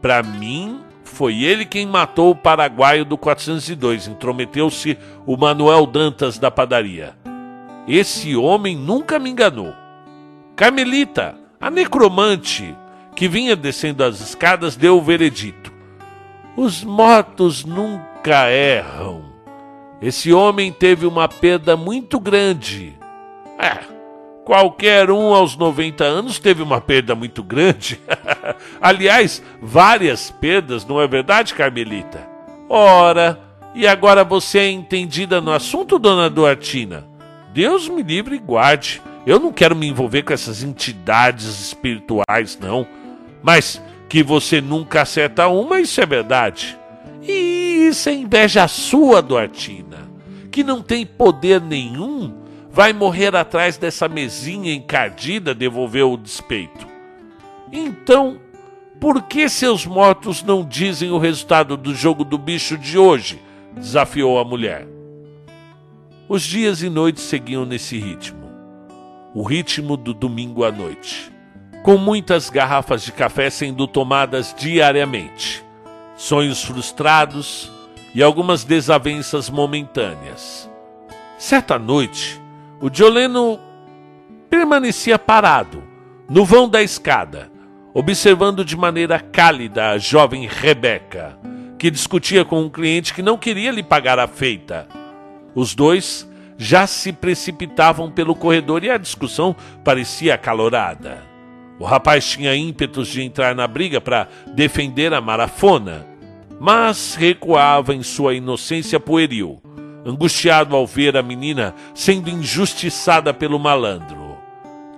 para 0.00 0.22
mim 0.22 0.82
foi 1.02 1.42
ele 1.42 1.64
quem 1.64 1.84
matou 1.84 2.30
o 2.30 2.36
paraguaio 2.36 3.04
do 3.04 3.18
402, 3.18 4.06
intrometeu-se 4.06 4.96
o 5.26 5.36
Manuel 5.36 5.84
Dantas 5.84 6.38
da 6.38 6.48
padaria. 6.48 7.12
Esse 7.88 8.36
homem 8.36 8.76
nunca 8.76 9.18
me 9.18 9.30
enganou. 9.30 9.74
Carmelita, 10.54 11.34
a 11.60 11.68
necromante 11.72 12.72
que 13.16 13.26
vinha 13.26 13.56
descendo 13.56 14.04
as 14.04 14.20
escadas, 14.20 14.76
deu 14.76 14.96
o 14.96 15.02
veredito. 15.02 15.72
Os 16.56 16.84
mortos 16.84 17.64
nunca 17.64 18.48
erram. 18.48 19.29
Esse 20.00 20.32
homem 20.32 20.72
teve 20.72 21.06
uma 21.06 21.28
perda 21.28 21.76
muito 21.76 22.18
grande. 22.18 22.94
É, 23.58 23.78
qualquer 24.44 25.10
um 25.10 25.34
aos 25.34 25.56
90 25.56 26.02
anos 26.02 26.38
teve 26.38 26.62
uma 26.62 26.80
perda 26.80 27.14
muito 27.14 27.42
grande. 27.42 28.00
Aliás, 28.80 29.42
várias 29.60 30.30
perdas, 30.30 30.86
não 30.86 31.00
é 31.00 31.06
verdade, 31.06 31.52
Carmelita? 31.52 32.26
Ora, 32.68 33.38
e 33.74 33.86
agora 33.86 34.24
você 34.24 34.60
é 34.60 34.70
entendida 34.70 35.40
no 35.40 35.52
assunto, 35.52 35.98
dona 35.98 36.30
Duartina? 36.30 37.06
Deus 37.52 37.88
me 37.88 38.02
livre 38.02 38.36
e 38.36 38.38
guarde. 38.38 39.02
Eu 39.26 39.38
não 39.38 39.52
quero 39.52 39.76
me 39.76 39.86
envolver 39.86 40.22
com 40.22 40.32
essas 40.32 40.62
entidades 40.62 41.46
espirituais, 41.60 42.58
não. 42.58 42.86
Mas 43.42 43.82
que 44.08 44.22
você 44.22 44.60
nunca 44.60 45.02
acerta 45.02 45.46
uma, 45.48 45.78
isso 45.78 46.00
é 46.00 46.06
verdade. 46.06 46.78
E 47.22 47.86
isso 47.88 48.08
é 48.08 48.14
inveja 48.14 48.66
sua, 48.66 49.20
Duartina, 49.20 49.89
que 50.50 50.64
não 50.64 50.82
tem 50.82 51.06
poder 51.06 51.60
nenhum, 51.60 52.34
vai 52.70 52.92
morrer 52.92 53.34
atrás 53.34 53.76
dessa 53.76 54.08
mesinha 54.08 54.72
encardida, 54.72 55.54
devolveu 55.54 56.12
o 56.12 56.16
despeito. 56.16 56.86
Então, 57.72 58.38
por 59.00 59.22
que 59.22 59.48
seus 59.48 59.86
mortos 59.86 60.42
não 60.42 60.64
dizem 60.64 61.10
o 61.10 61.18
resultado 61.18 61.76
do 61.76 61.94
jogo 61.94 62.24
do 62.24 62.36
bicho 62.36 62.76
de 62.76 62.98
hoje? 62.98 63.40
desafiou 63.72 64.40
a 64.40 64.44
mulher. 64.44 64.86
Os 66.28 66.42
dias 66.42 66.82
e 66.82 66.90
noites 66.90 67.22
seguiam 67.22 67.64
nesse 67.64 67.98
ritmo 67.98 68.50
o 69.32 69.44
ritmo 69.44 69.96
do 69.96 70.12
domingo 70.12 70.64
à 70.64 70.72
noite 70.72 71.30
com 71.82 71.96
muitas 71.96 72.50
garrafas 72.50 73.02
de 73.02 73.12
café 73.12 73.48
sendo 73.48 73.86
tomadas 73.86 74.54
diariamente, 74.58 75.64
sonhos 76.16 76.62
frustrados 76.62 77.70
e 78.14 78.22
algumas 78.22 78.64
desavenças 78.64 79.48
momentâneas. 79.48 80.70
Certa 81.38 81.78
noite, 81.78 82.40
o 82.80 82.90
Dioleno 82.90 83.58
permanecia 84.48 85.18
parado, 85.18 85.82
no 86.28 86.44
vão 86.44 86.68
da 86.68 86.82
escada, 86.82 87.50
observando 87.94 88.64
de 88.64 88.76
maneira 88.76 89.18
cálida 89.18 89.90
a 89.90 89.98
jovem 89.98 90.46
Rebeca, 90.46 91.38
que 91.78 91.90
discutia 91.90 92.44
com 92.44 92.62
um 92.62 92.68
cliente 92.68 93.14
que 93.14 93.22
não 93.22 93.38
queria 93.38 93.70
lhe 93.70 93.82
pagar 93.82 94.18
a 94.18 94.26
feita. 94.26 94.86
Os 95.54 95.74
dois 95.74 96.28
já 96.58 96.86
se 96.86 97.12
precipitavam 97.12 98.10
pelo 98.10 98.34
corredor 98.34 98.84
e 98.84 98.90
a 98.90 98.98
discussão 98.98 99.56
parecia 99.82 100.34
acalorada. 100.34 101.22
O 101.78 101.84
rapaz 101.84 102.28
tinha 102.28 102.54
ímpetos 102.54 103.08
de 103.08 103.22
entrar 103.22 103.54
na 103.54 103.66
briga 103.66 103.98
para 103.98 104.28
defender 104.54 105.14
a 105.14 105.20
marafona, 105.22 106.06
mas 106.60 107.14
recuava 107.14 107.94
em 107.94 108.02
sua 108.02 108.34
inocência 108.34 109.00
pueril, 109.00 109.62
angustiado 110.04 110.76
ao 110.76 110.86
ver 110.86 111.16
a 111.16 111.22
menina 111.22 111.74
sendo 111.94 112.28
injustiçada 112.28 113.32
pelo 113.32 113.58
malandro. 113.58 114.36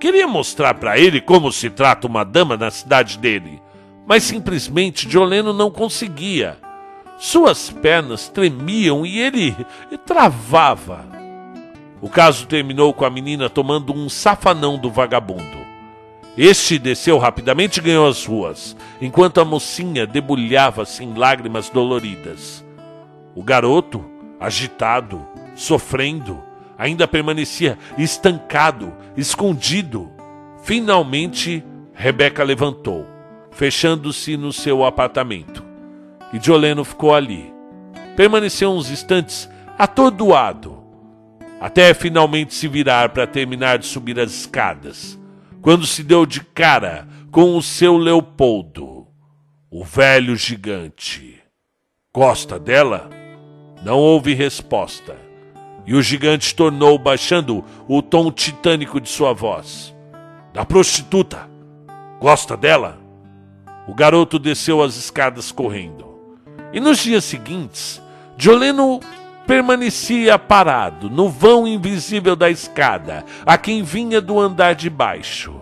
Queria 0.00 0.26
mostrar 0.26 0.74
para 0.74 0.98
ele 0.98 1.20
como 1.20 1.52
se 1.52 1.70
trata 1.70 2.08
uma 2.08 2.24
dama 2.24 2.56
na 2.56 2.68
cidade 2.68 3.16
dele, 3.16 3.62
mas 4.04 4.24
simplesmente 4.24 5.08
Joleno 5.08 5.52
não 5.52 5.70
conseguia. 5.70 6.58
Suas 7.16 7.70
pernas 7.70 8.28
tremiam 8.28 9.06
e 9.06 9.20
ele 9.20 9.54
travava. 10.04 11.06
O 12.00 12.08
caso 12.08 12.48
terminou 12.48 12.92
com 12.92 13.04
a 13.04 13.10
menina 13.10 13.48
tomando 13.48 13.94
um 13.94 14.08
safanão 14.08 14.76
do 14.76 14.90
vagabundo. 14.90 15.61
Este 16.36 16.78
desceu 16.78 17.18
rapidamente 17.18 17.78
e 17.78 17.82
ganhou 17.82 18.08
as 18.08 18.24
ruas, 18.24 18.74
enquanto 19.02 19.38
a 19.38 19.44
mocinha 19.44 20.06
debulhava-se 20.06 21.04
em 21.04 21.12
lágrimas 21.12 21.68
doloridas. 21.68 22.64
O 23.34 23.42
garoto, 23.42 24.02
agitado, 24.40 25.26
sofrendo, 25.54 26.42
ainda 26.78 27.06
permanecia 27.06 27.78
estancado, 27.98 28.94
escondido. 29.14 30.10
Finalmente, 30.62 31.62
Rebeca 31.92 32.42
levantou, 32.42 33.06
fechando-se 33.50 34.34
no 34.38 34.54
seu 34.54 34.86
apartamento. 34.86 35.62
E 36.32 36.40
Joleno 36.40 36.82
ficou 36.82 37.14
ali. 37.14 37.52
Permaneceu 38.16 38.70
uns 38.70 38.90
instantes 38.90 39.50
atordoado, 39.78 40.82
até 41.60 41.92
finalmente 41.92 42.54
se 42.54 42.68
virar 42.68 43.10
para 43.10 43.26
terminar 43.26 43.78
de 43.78 43.84
subir 43.84 44.18
as 44.18 44.30
escadas 44.30 45.20
quando 45.62 45.86
se 45.86 46.02
deu 46.02 46.26
de 46.26 46.40
cara 46.40 47.06
com 47.30 47.56
o 47.56 47.62
seu 47.62 47.96
Leopoldo, 47.96 49.06
o 49.70 49.84
velho 49.84 50.34
gigante. 50.34 51.40
Gosta 52.12 52.58
dela? 52.58 53.08
Não 53.84 53.96
houve 53.96 54.34
resposta. 54.34 55.16
E 55.86 55.94
o 55.94 56.02
gigante 56.02 56.52
tornou, 56.54 56.98
baixando 56.98 57.64
o 57.88 58.02
tom 58.02 58.30
titânico 58.32 59.00
de 59.00 59.08
sua 59.08 59.32
voz. 59.32 59.94
Da 60.52 60.64
prostituta. 60.64 61.48
Gosta 62.20 62.56
dela? 62.56 62.98
O 63.86 63.94
garoto 63.94 64.40
desceu 64.40 64.82
as 64.82 64.96
escadas 64.96 65.52
correndo. 65.52 66.36
E 66.72 66.80
nos 66.80 66.98
dias 66.98 67.24
seguintes, 67.24 68.02
Joleno 68.36 68.98
permanecia 69.46 70.38
parado 70.38 71.10
no 71.10 71.28
vão 71.28 71.66
invisível 71.66 72.36
da 72.36 72.50
escada, 72.50 73.24
a 73.44 73.58
quem 73.58 73.82
vinha 73.82 74.20
do 74.20 74.38
andar 74.38 74.74
de 74.74 74.88
baixo. 74.88 75.60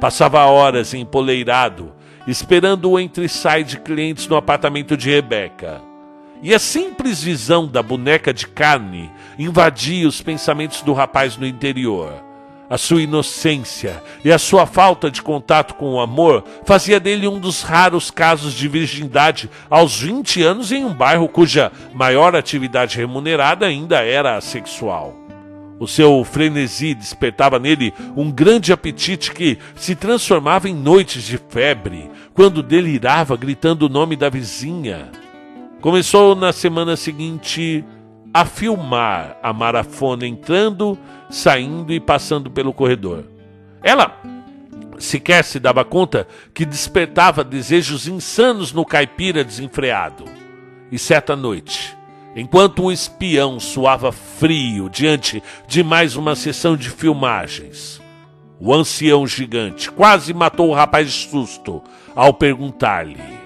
Passava 0.00 0.44
horas 0.46 0.94
empoleirado, 0.94 1.92
esperando 2.26 2.90
o 2.90 2.98
entre-sai 2.98 3.64
de 3.64 3.78
clientes 3.78 4.26
no 4.26 4.36
apartamento 4.36 4.96
de 4.96 5.10
Rebeca. 5.10 5.82
E 6.42 6.54
a 6.54 6.58
simples 6.58 7.22
visão 7.22 7.66
da 7.66 7.82
boneca 7.82 8.32
de 8.32 8.46
carne 8.46 9.10
invadia 9.38 10.08
os 10.08 10.22
pensamentos 10.22 10.80
do 10.80 10.94
rapaz 10.94 11.36
no 11.36 11.46
interior 11.46 12.29
a 12.70 12.78
sua 12.78 13.02
inocência 13.02 14.00
e 14.24 14.30
a 14.30 14.38
sua 14.38 14.64
falta 14.64 15.10
de 15.10 15.20
contato 15.20 15.74
com 15.74 15.94
o 15.94 16.00
amor 16.00 16.44
fazia 16.64 17.00
dele 17.00 17.26
um 17.26 17.40
dos 17.40 17.62
raros 17.62 18.12
casos 18.12 18.54
de 18.54 18.68
virgindade 18.68 19.50
aos 19.68 20.00
20 20.00 20.40
anos 20.42 20.70
em 20.70 20.84
um 20.84 20.94
bairro 20.94 21.28
cuja 21.28 21.72
maior 21.92 22.36
atividade 22.36 22.96
remunerada 22.96 23.66
ainda 23.66 23.96
era 24.04 24.36
a 24.36 24.40
sexual. 24.40 25.16
O 25.80 25.88
seu 25.88 26.22
frenesi 26.24 26.94
despertava 26.94 27.58
nele 27.58 27.92
um 28.14 28.30
grande 28.30 28.72
apetite 28.72 29.32
que 29.32 29.58
se 29.74 29.96
transformava 29.96 30.68
em 30.68 30.74
noites 30.74 31.22
de 31.22 31.38
febre, 31.48 32.10
quando 32.34 32.62
delirava 32.62 33.34
gritando 33.34 33.86
o 33.86 33.88
nome 33.88 34.14
da 34.14 34.28
vizinha. 34.28 35.10
Começou 35.80 36.36
na 36.36 36.52
semana 36.52 36.96
seguinte 36.98 37.82
a 38.32 38.44
filmar 38.44 39.36
a 39.42 39.52
marafona 39.52 40.26
entrando, 40.26 40.98
saindo 41.28 41.92
e 41.92 42.00
passando 42.00 42.50
pelo 42.50 42.72
corredor. 42.72 43.24
Ela 43.82 44.20
sequer 44.98 45.42
se 45.44 45.58
dava 45.58 45.84
conta 45.84 46.28
que 46.54 46.64
despertava 46.64 47.42
desejos 47.42 48.06
insanos 48.06 48.72
no 48.72 48.84
caipira 48.84 49.42
desenfreado. 49.42 50.24
E 50.92 50.98
certa 50.98 51.34
noite, 51.34 51.96
enquanto 52.36 52.84
o 52.84 52.92
espião 52.92 53.58
suava 53.58 54.12
frio 54.12 54.88
diante 54.88 55.42
de 55.66 55.82
mais 55.82 56.16
uma 56.16 56.36
sessão 56.36 56.76
de 56.76 56.90
filmagens, 56.90 58.00
o 58.60 58.74
ancião 58.74 59.26
gigante 59.26 59.90
quase 59.90 60.34
matou 60.34 60.68
o 60.68 60.74
rapaz 60.74 61.10
de 61.10 61.28
susto 61.28 61.82
ao 62.14 62.34
perguntar-lhe: 62.34 63.40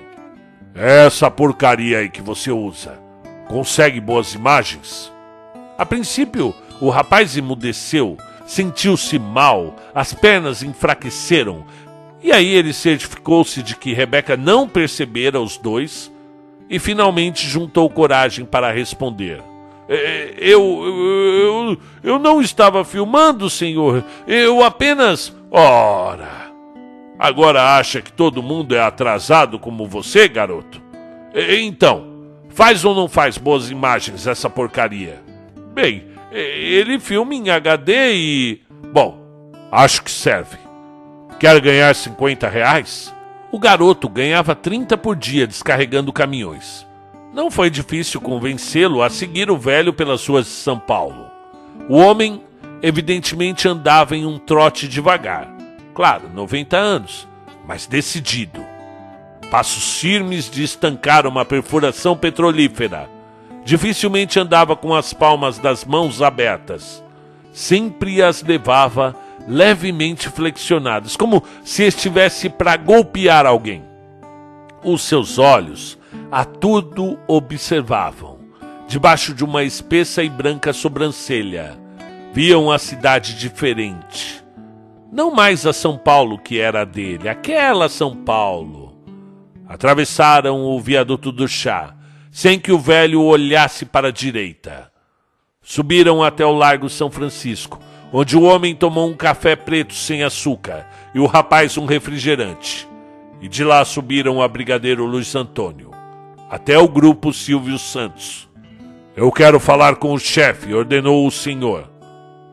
Essa 0.75 1.31
porcaria 1.31 1.99
aí 1.99 2.09
que 2.09 2.21
você 2.21 2.51
usa, 2.51 2.99
consegue 3.55 4.01
boas 4.01 4.35
imagens? 4.35 5.13
A 5.79 5.87
princípio, 5.87 6.53
o 6.81 6.91
rapaz 6.91 7.37
emudeceu, 7.37 8.19
sentiu-se 8.45 9.17
mal, 9.17 9.77
as 9.95 10.13
pernas 10.13 10.61
enfraqueceram, 10.61 11.65
e 12.21 12.33
aí 12.33 12.49
ele 12.53 12.73
certificou-se 12.73 13.63
de 13.63 13.77
que 13.77 13.93
Rebeca 13.93 14.37
não 14.37 14.69
percebera 14.69 15.41
os 15.41 15.57
dois 15.57 16.11
e 16.69 16.81
finalmente 16.81 17.47
juntou 17.47 17.89
coragem 17.89 18.45
para 18.45 18.73
responder. 18.73 19.41
É, 19.89 20.35
eu, 20.37 20.83
eu, 20.85 21.79
eu 22.03 22.19
não 22.19 22.41
estava 22.41 22.85
filmando, 22.85 23.49
senhor. 23.49 24.03
Eu 24.27 24.65
apenas. 24.65 25.33
Ora! 25.49 26.51
Agora 27.17 27.77
acha 27.77 28.03
que 28.03 28.11
todo 28.11 28.43
mundo 28.43 28.75
é 28.75 28.81
atrasado 28.81 29.61
como 29.61 29.87
você, 29.87 30.27
garoto? 30.27 30.83
Então, 31.35 32.14
faz 32.55 32.85
ou 32.85 32.95
não 32.95 33.09
faz 33.09 33.37
boas 33.37 33.71
imagens 33.71 34.27
essa 34.27 34.49
porcaria? 34.49 35.21
Bem, 35.75 36.05
ele 36.33 36.99
filma 36.99 37.35
em 37.35 37.51
HD 37.51 38.13
e. 38.15 38.63
Bom, 38.93 39.19
acho 39.71 40.03
que 40.03 40.11
serve. 40.11 40.57
Quer 41.39 41.61
ganhar 41.61 41.95
50 41.95 42.49
reais? 42.49 43.15
O 43.51 43.59
garoto 43.59 44.09
ganhava 44.09 44.55
30 44.55 44.97
por 44.97 45.15
dia 45.15 45.47
descarregando 45.47 46.13
caminhões. 46.13 46.87
Não 47.33 47.51
foi 47.51 47.69
difícil 47.71 48.21
convencê-lo 48.21 49.03
a 49.03 49.11
seguir 49.11 49.51
o 49.51 49.59
velho 49.59 49.93
pelas 49.93 50.27
ruas 50.27 50.47
de 50.47 50.53
São 50.53 50.79
Paulo. 50.79 51.31
O 51.89 51.97
homem, 51.97 52.43
evidentemente, 52.81 53.69
andava 53.69 54.17
em 54.17 54.25
um 54.25 54.39
trote 54.39 54.87
devagar. 54.87 55.53
Claro, 55.93 56.29
90 56.33 56.77
anos, 56.77 57.29
mas 57.67 57.87
decidido. 57.87 58.65
Passos 59.55 60.01
firmes 60.01 60.51
de 60.51 60.65
estancar 60.65 61.29
uma 61.29 61.45
perfuração 61.45 62.17
petrolífera. 62.17 63.09
Dificilmente 63.65 64.41
andava 64.41 64.75
com 64.75 64.93
as 64.93 65.13
palmas 65.13 65.61
das 65.61 65.85
mãos 65.85 66.21
abertas. 66.21 67.01
Sempre 67.53 68.21
as 68.21 68.43
levava 68.43 69.15
levemente 69.47 70.29
flexionadas, 70.29 71.17
como 71.17 71.41
se 71.63 71.85
estivesse 71.85 72.49
para 72.49 72.77
golpear 72.77 73.47
alguém. 73.47 73.85
Os 74.83 75.03
seus 75.03 75.39
olhos 75.39 75.97
a 76.33 76.45
tudo 76.45 77.17
observavam, 77.29 78.41
debaixo 78.89 79.33
de 79.33 79.45
uma 79.45 79.63
espessa 79.63 80.25
e 80.25 80.29
branca 80.29 80.73
sobrancelha. 80.73 81.79
Viam 82.33 82.73
a 82.73 82.79
cidade 82.81 83.39
diferente. 83.39 84.45
Não 85.13 85.31
mais 85.31 85.65
a 85.65 85.73
São 85.73 85.97
Paulo 85.97 86.41
que 86.41 86.59
era 86.59 86.85
dele, 86.85 87.29
aquela 87.29 87.89
São 87.89 88.17
Paulo. 88.17 88.84
Atravessaram 89.69 90.61
o 90.61 90.81
viaduto 90.81 91.33
do 91.33 91.49
chá, 91.49 91.95
sem 92.31 92.59
que 92.59 92.73
o 92.73 92.79
velho 92.79 93.23
olhasse 93.23 93.85
para 93.85 94.09
a 94.09 94.13
direita. 94.13 94.91
Subiram 95.63 96.23
até 96.23 96.45
o 96.45 96.53
Largo 96.53 96.89
São 96.89 97.11
Francisco, 97.11 97.81
onde 98.13 98.37
o 98.37 98.43
homem 98.43 98.75
tomou 98.75 99.09
um 99.09 99.15
café 99.15 99.57
preto 99.57 99.95
sem 99.95 100.23
açúcar 100.23 100.87
e 101.15 101.19
o 101.19 101.27
rapaz 101.27 101.79
um 101.79 101.87
refrigerante. 101.87 102.89
E 103.41 103.49
de 103.49 103.65
lá 103.65 103.85
subiram 103.85 104.43
a 104.43 104.49
Brigadeiro 104.49 105.05
Luiz 105.05 105.35
Antônio 105.35 105.91
até 106.55 106.79
o 106.79 106.87
grupo 106.87 107.33
Silvio 107.33 107.79
Santos. 107.79 108.49
Eu 109.17 109.31
quero 109.33 109.59
falar 109.59 109.97
com 109.97 110.13
o 110.13 110.19
chefe, 110.19 110.73
ordenou 110.73 111.27
o 111.27 111.31
senhor. 111.31 111.91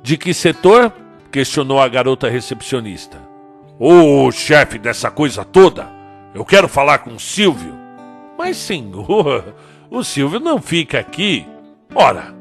De 0.01 0.17
que 0.17 0.33
setor? 0.33 0.91
questionou 1.31 1.79
a 1.79 1.87
garota 1.87 2.29
recepcionista. 2.29 3.17
O 3.79 4.31
chefe 4.31 4.77
dessa 4.77 5.09
coisa 5.09 5.45
toda. 5.45 6.00
Eu 6.33 6.45
quero 6.45 6.67
falar 6.67 6.99
com 6.99 7.11
o 7.11 7.19
Silvio. 7.19 7.73
Mas, 8.37 8.57
senhor, 8.57 9.55
o 9.89 10.03
Silvio 10.03 10.39
não 10.39 10.61
fica 10.61 10.99
aqui. 10.99 11.45
Ora, 11.93 12.33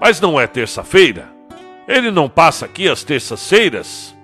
mas 0.00 0.20
não 0.20 0.40
é 0.40 0.46
terça-feira? 0.46 1.28
Ele 1.88 2.10
não 2.10 2.28
passa 2.28 2.66
aqui 2.66 2.88
às 2.88 3.02
terças-feiras? 3.02 4.14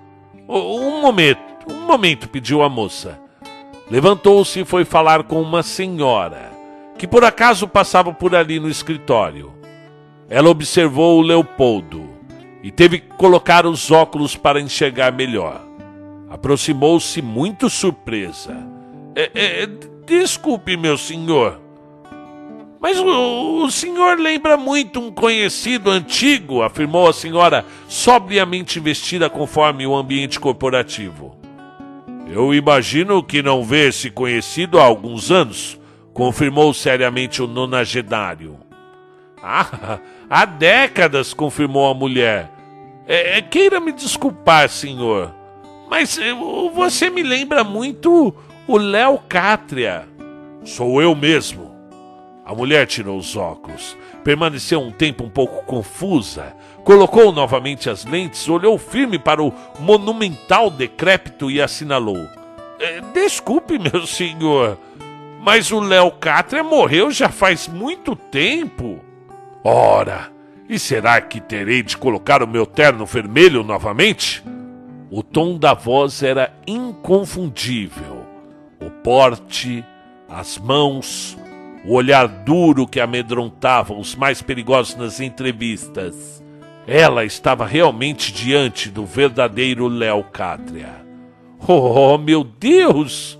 Um 0.49 1.01
momento, 1.01 1.40
um 1.71 1.87
momento, 1.87 2.29
pediu 2.29 2.62
a 2.62 2.68
moça. 2.68 3.18
Levantou-se 3.90 4.61
e 4.61 4.64
foi 4.64 4.85
falar 4.85 5.25
com 5.25 5.40
uma 5.40 5.62
senhora 5.62 6.49
que 6.99 7.07
por 7.07 7.25
acaso 7.25 7.68
passava 7.68 8.12
por 8.12 8.35
ali 8.35 8.59
no 8.59 8.68
escritório. 8.68 9.55
Ela 10.29 10.51
observou 10.51 11.18
o 11.18 11.23
Leopoldo 11.23 12.11
e 12.62 12.73
teve 12.73 12.99
que 12.99 13.09
colocar 13.14 13.64
os 13.64 13.90
óculos 13.90 14.37
para 14.37 14.61
enxergar 14.61 15.12
melhor. 15.12 15.64
Aproximou-se 16.29 17.23
muito 17.23 17.71
surpresa. 17.71 18.78
É, 19.21 19.31
é, 19.35 19.69
desculpe, 20.07 20.77
meu 20.77 20.97
senhor. 20.97 21.61
Mas 22.81 23.01
o, 23.01 23.65
o, 23.65 23.69
senhor 23.69 24.17
lembra 24.17 24.57
muito 24.57 25.01
um 25.01 25.11
conhecido 25.11 25.91
antigo, 25.91 26.63
afirmou 26.63 27.09
a 27.09 27.13
senhora, 27.13 27.67
sobriamente 27.89 28.79
vestida 28.79 29.29
conforme 29.29 29.85
o 29.89 29.97
ambiente 29.97 30.39
corporativo. 30.39 31.37
Eu 32.29 32.55
imagino 32.55 33.21
que 33.21 33.43
não 33.43 33.65
vê 33.65 33.89
esse 33.89 34.09
conhecido 34.09 34.79
há 34.79 34.85
alguns 34.85 35.33
anos, 35.33 35.77
confirmou 36.15 36.73
seriamente 36.73 37.43
o 37.43 37.49
nonagenário. 37.49 38.57
Ah, 39.43 39.99
há 40.31 40.45
décadas, 40.45 41.35
confirmou 41.35 41.91
a 41.91 41.95
mulher. 41.95 42.53
É, 43.05 43.39
é, 43.39 43.43
queira 43.43 43.81
me 43.81 43.91
desculpar, 43.91 44.69
senhor, 44.69 45.35
mas 45.91 46.17
é, 46.19 46.33
você 46.73 47.11
me 47.11 47.25
lembra 47.25 47.65
muito 47.65 48.33
o 48.69 48.77
Léo 48.77 49.19
Cátria. 49.27 50.07
Sou 50.63 51.01
eu 51.01 51.15
mesmo. 51.15 51.75
A 52.45 52.55
mulher 52.55 52.87
tirou 52.87 53.17
os 53.17 53.35
óculos, 53.35 53.97
permaneceu 54.23 54.79
um 54.79 54.93
tempo 54.93 55.25
um 55.25 55.31
pouco 55.31 55.65
confusa, 55.65 56.55
colocou 56.85 57.33
novamente 57.33 57.89
as 57.89 58.05
lentes, 58.05 58.47
olhou 58.47 58.77
firme 58.79 59.19
para 59.19 59.43
o 59.43 59.55
monumental 59.81 60.71
decrépito 60.71 61.51
e 61.51 61.63
assinalou: 61.63 62.29
é, 62.79 63.01
Desculpe, 63.15 63.79
meu 63.81 64.07
senhor, 64.07 64.79
mas 65.41 65.73
o 65.73 65.81
Léo 65.81 66.11
Catra 66.11 66.63
morreu 66.63 67.11
já 67.11 67.31
faz 67.31 67.67
muito 67.67 68.15
tempo. 68.15 68.99
Ora, 69.65 70.31
e 70.69 70.79
será 70.79 71.23
que 71.23 71.41
terei 71.41 71.83
de 71.83 71.97
colocar 71.97 72.43
o 72.43 72.49
meu 72.49 72.67
terno 72.67 73.07
vermelho 73.07 73.65
novamente? 73.65 74.45
O 75.11 75.23
tom 75.23 75.59
da 75.59 75.73
voz 75.73 76.23
era 76.23 76.53
inconfundível. 76.67 78.18
O 78.81 78.91
porte, 78.91 79.85
as 80.29 80.59
mãos, 80.59 81.37
o 81.85 81.95
olhar 81.95 82.29
duro 82.29 82.87
que 82.87 83.01
amedrontava 83.01 83.95
os 83.95 84.14
mais 84.14 84.43
perigosos 84.43 84.97
nas 84.97 85.21
entrevistas. 85.21 86.43
Ela 86.87 87.25
estava 87.25 87.67
realmente 87.67 88.33
diante 88.33 88.88
do 88.88 89.05
verdadeiro 89.05 89.88
Léo 89.88 90.25
Cátria. 90.25 91.07
Oh, 91.67 92.17
meu 92.17 92.45
Deus! 92.45 93.38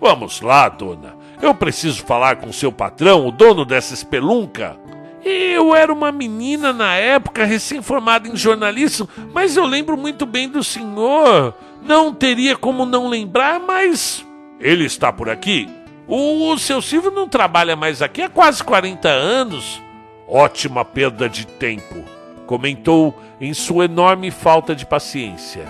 Vamos 0.00 0.40
lá, 0.40 0.68
dona. 0.68 1.14
Eu 1.40 1.54
preciso 1.54 2.04
falar 2.04 2.36
com 2.36 2.52
seu 2.52 2.72
patrão, 2.72 3.26
o 3.26 3.30
dono 3.30 3.64
dessa 3.64 3.94
espelunca. 3.94 4.76
Eu 5.22 5.74
era 5.74 5.92
uma 5.92 6.10
menina 6.10 6.72
na 6.72 6.94
época, 6.94 7.44
recém-formada 7.44 8.28
em 8.28 8.36
jornalismo, 8.36 9.08
mas 9.32 9.56
eu 9.56 9.66
lembro 9.66 9.96
muito 9.96 10.24
bem 10.24 10.48
do 10.48 10.64
senhor. 10.64 11.54
Não 11.82 12.12
teria 12.12 12.56
como 12.56 12.86
não 12.86 13.08
lembrar, 13.08 13.60
mas. 13.60 14.24
Ele 14.60 14.84
está 14.84 15.12
por 15.12 15.28
aqui? 15.28 15.68
O, 16.06 16.52
o 16.52 16.58
seu 16.58 16.82
Silvio 16.82 17.10
não 17.10 17.28
trabalha 17.28 17.74
mais 17.76 18.02
aqui 18.02 18.22
há 18.22 18.28
quase 18.28 18.62
40 18.62 19.08
anos. 19.08 19.80
Ótima 20.28 20.84
perda 20.84 21.28
de 21.28 21.46
tempo, 21.46 22.04
comentou 22.46 23.18
em 23.40 23.54
sua 23.54 23.86
enorme 23.86 24.30
falta 24.30 24.74
de 24.74 24.86
paciência. 24.86 25.64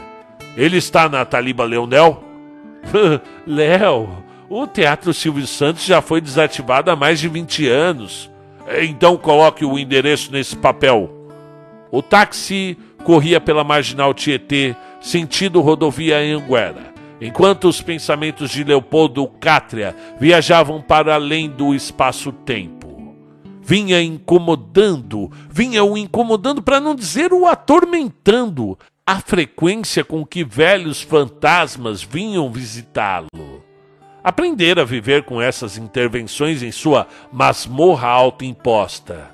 Ele 0.56 0.76
está 0.76 1.08
na 1.08 1.24
Taliba 1.24 1.64
Leonel? 1.64 2.22
Léo, 3.46 4.08
o 4.48 4.66
Teatro 4.66 5.14
Silvio 5.14 5.46
Santos 5.46 5.84
já 5.84 6.02
foi 6.02 6.20
desativado 6.20 6.90
há 6.90 6.96
mais 6.96 7.20
de 7.20 7.28
20 7.28 7.68
anos. 7.68 8.30
Então 8.82 9.16
coloque 9.16 9.64
o 9.64 9.78
endereço 9.78 10.32
nesse 10.32 10.56
papel. 10.56 11.10
O 11.90 12.02
táxi 12.02 12.76
corria 13.04 13.40
pela 13.40 13.64
marginal 13.64 14.12
Tietê, 14.12 14.76
sentido 15.00 15.60
rodovia 15.60 16.18
Anguera, 16.18 16.92
enquanto 17.20 17.68
os 17.68 17.82
pensamentos 17.82 18.50
de 18.50 18.64
Leopoldo 18.64 19.26
Cátria 19.40 19.94
viajavam 20.18 20.80
para 20.80 21.14
além 21.14 21.48
do 21.48 21.74
espaço-tempo. 21.74 22.80
Vinha 23.60 24.02
incomodando, 24.02 25.30
vinha 25.50 25.84
o 25.84 25.96
incomodando 25.96 26.62
para 26.62 26.80
não 26.80 26.94
dizer 26.94 27.32
o 27.32 27.46
atormentando, 27.46 28.76
a 29.06 29.20
frequência 29.20 30.04
com 30.04 30.24
que 30.24 30.42
velhos 30.42 31.02
fantasmas 31.02 32.02
vinham 32.02 32.50
visitá-lo. 32.50 33.64
Aprender 34.22 34.78
a 34.78 34.84
viver 34.84 35.24
com 35.24 35.40
essas 35.40 35.76
intervenções 35.76 36.62
em 36.62 36.70
sua 36.70 37.06
masmorra 37.32 38.08
autoimposta. 38.08 39.30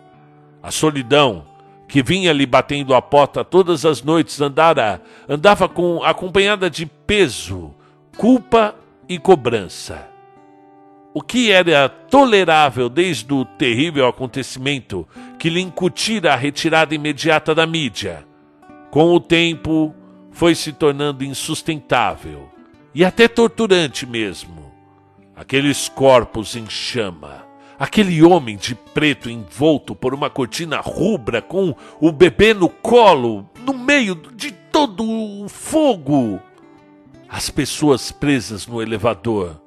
A 0.63 0.71
solidão, 0.71 1.45
que 1.89 2.03
vinha 2.03 2.33
lhe 2.33 2.47
batendo 2.47 2.95
a 2.95 3.03
porta 3.03 3.45
todas 3.45 3.85
as 3.85 4.03
noites, 4.03 4.41
andara, 4.41 5.03
andava 5.29 5.69
com 5.69 6.03
acompanhada 6.03 6.71
de 6.71 6.87
peso, 6.87 7.75
culpa 8.17 8.75
e 9.09 9.19
cobrança. 9.19 10.09
o 11.13 11.23
que 11.23 11.51
era 11.51 11.89
tolerável 11.89 12.91
desde 12.91 13.33
o 13.33 13.43
terrível 13.43 14.07
acontecimento 14.07 15.09
que 15.39 15.49
lhe 15.49 15.63
incutira 15.63 16.35
a 16.35 16.37
retirada 16.37 16.95
imediata 16.95 17.55
da 17.55 17.67
mídia, 17.67 18.23
com 18.91 19.15
o 19.15 19.19
tempo 19.19 19.95
foi 20.31 20.55
se 20.55 20.75
tornando 20.75 21.25
insustentável 21.25 22.51
e 22.95 23.03
até 23.03 23.29
torturante 23.29 24.05
mesmo. 24.05 24.71
Aqueles 25.35 25.89
corpos 25.89 26.55
em 26.55 26.69
chama, 26.69 27.47
aquele 27.79 28.23
homem 28.23 28.59
de 28.59 28.75
preto 28.75 29.31
envolto 29.31 29.95
por 29.95 30.13
uma 30.13 30.29
cortina 30.29 30.81
rubra 30.81 31.41
com 31.41 31.75
o 31.99 32.13
bebê 32.13 32.53
no 32.53 32.69
colo, 32.69 33.49
no 33.65 33.73
meio 33.73 34.15
de 34.35 34.53
todo 34.53 35.03
o 35.03 35.49
fogo, 35.49 36.43
as 37.37 37.51
pessoas 37.51 38.11
presas 38.11 38.67
no 38.67 38.81
elevador 38.81 39.61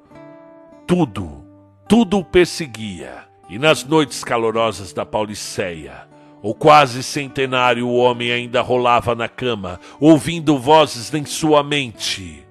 tudo, 0.88 1.46
tudo 1.88 2.18
o 2.18 2.24
perseguia. 2.24 3.28
E 3.48 3.60
nas 3.60 3.84
noites 3.84 4.24
calorosas 4.24 4.92
da 4.92 5.06
Pauliceia, 5.06 6.08
o 6.42 6.52
quase 6.52 7.00
centenário 7.00 7.88
homem 7.88 8.32
ainda 8.32 8.60
rolava 8.60 9.14
na 9.14 9.28
cama, 9.28 9.78
ouvindo 10.00 10.58
vozes 10.58 11.14
em 11.14 11.24
sua 11.24 11.62
mente. 11.62 12.44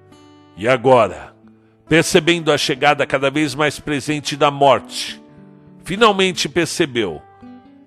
E 0.56 0.66
agora, 0.66 1.34
percebendo 1.86 2.50
a 2.50 2.56
chegada 2.56 3.06
cada 3.06 3.30
vez 3.30 3.54
mais 3.54 3.78
presente 3.78 4.38
da 4.38 4.50
morte, 4.50 5.22
finalmente 5.84 6.48
percebeu 6.48 7.20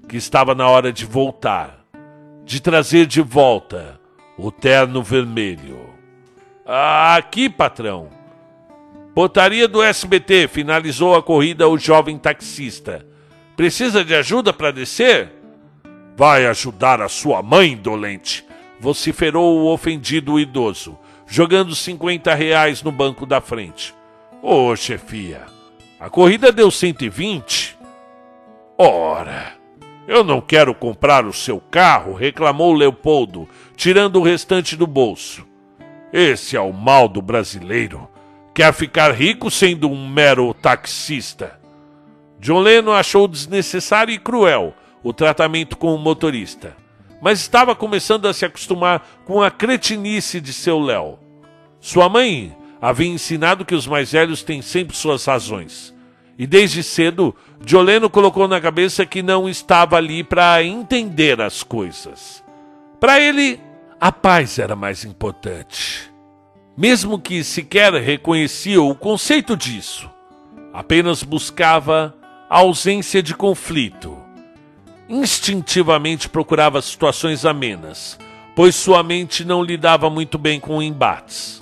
que 0.08 0.18
estava 0.18 0.54
na 0.54 0.68
hora 0.68 0.94
de 0.94 1.04
voltar, 1.04 1.84
de 2.46 2.62
trazer 2.62 3.08
de 3.08 3.22
volta 3.22 4.00
o 4.38 4.52
terno 4.52 5.02
vermelho. 5.02 5.93
Aqui, 6.66 7.50
patrão, 7.50 8.10
Portaria 9.14 9.68
do 9.68 9.84
SBT 9.84 10.48
finalizou 10.48 11.16
a 11.16 11.22
corrida 11.22 11.68
o 11.68 11.78
jovem 11.78 12.18
taxista. 12.18 13.06
Precisa 13.56 14.04
de 14.04 14.16
ajuda 14.16 14.52
para 14.52 14.72
descer? 14.72 15.32
Vai 16.18 16.48
ajudar 16.48 17.02
a 17.02 17.08
sua 17.08 17.44
mãe, 17.44 17.76
dolente! 17.76 18.44
vociferou 18.84 19.60
o 19.60 19.72
ofendido 19.72 20.38
idoso, 20.38 21.00
jogando 21.26 21.74
50 21.74 22.34
reais 22.34 22.84
no 22.84 22.92
banco 22.92 23.26
da 23.26 23.40
frente. 23.40 23.96
Ô, 24.42 24.72
oh, 24.72 24.76
chefia, 24.76 25.44
a 25.98 26.10
corrida 26.10 26.52
deu 26.52 26.70
120? 26.70 27.78
Ora, 28.78 29.54
eu 30.06 30.22
não 30.22 30.42
quero 30.42 30.76
comprar 30.76 31.26
o 31.26 31.32
seu 31.32 31.62
carro, 31.62 32.14
reclamou 32.14 32.74
Leopoldo, 32.74 33.48
tirando 33.74 34.20
o 34.20 34.24
restante 34.24 34.76
do 34.76 34.86
bolso. 34.86 35.53
Esse 36.14 36.56
é 36.56 36.62
o 36.62 36.72
mal 36.72 37.10
do 37.10 37.24
brasileiro 37.24 38.08
quer 38.54 38.72
ficar 38.72 39.12
rico 39.12 39.50
sendo 39.50 39.90
um 39.90 40.08
mero 40.08 40.54
taxista. 40.54 41.60
John 42.40 42.60
Lennon 42.60 42.92
achou 42.92 43.28
desnecessário 43.28 44.14
e 44.14 44.20
cruel 44.20 44.76
o 45.02 45.12
tratamento 45.12 45.76
com 45.76 45.96
o 45.96 45.98
motorista, 45.98 46.78
mas 47.22 47.40
estava 47.40 47.76
começando 47.76 48.28
a 48.28 48.34
se 48.34 48.46
acostumar 48.46 49.06
com 49.26 49.42
a 49.42 49.50
cretinice 49.50 50.40
de 50.40 50.54
seu 50.54 50.80
Léo. 50.80 51.18
Sua 51.80 52.08
mãe 52.08 52.56
havia 52.80 53.08
ensinado 53.08 53.66
que 53.66 53.74
os 53.74 53.88
mais 53.88 54.12
velhos 54.12 54.44
têm 54.44 54.62
sempre 54.62 54.96
suas 54.96 55.26
razões. 55.26 55.94
E 56.38 56.46
desde 56.46 56.84
cedo, 56.84 57.36
Joleno 57.66 58.10
colocou 58.10 58.48
na 58.48 58.62
cabeça 58.62 59.06
que 59.06 59.24
não 59.24 59.50
estava 59.50 59.98
ali 59.98 60.24
para 60.24 60.64
entender 60.64 61.42
as 61.42 61.64
coisas. 61.64 62.44
Para 63.00 63.20
ele, 63.20 63.60
a 64.04 64.12
paz 64.12 64.60
era 64.60 64.76
mais 64.76 65.06
importante 65.06 66.14
mesmo 66.76 67.20
que 67.20 67.44
sequer 67.44 67.94
reconhecia 67.94 68.82
o 68.82 68.96
conceito 68.96 69.56
disso, 69.56 70.10
apenas 70.74 71.22
buscava 71.22 72.16
a 72.50 72.60
ausência 72.60 73.22
de 73.22 73.36
conflito. 73.36 74.18
Instintivamente 75.08 76.28
procurava 76.28 76.82
situações 76.82 77.46
amenas, 77.46 78.18
pois 78.56 78.76
sua 78.76 79.04
mente 79.04 79.46
não 79.46 79.62
lidava 79.62 80.10
muito 80.10 80.38
bem 80.38 80.60
com 80.60 80.82
embates. 80.82 81.62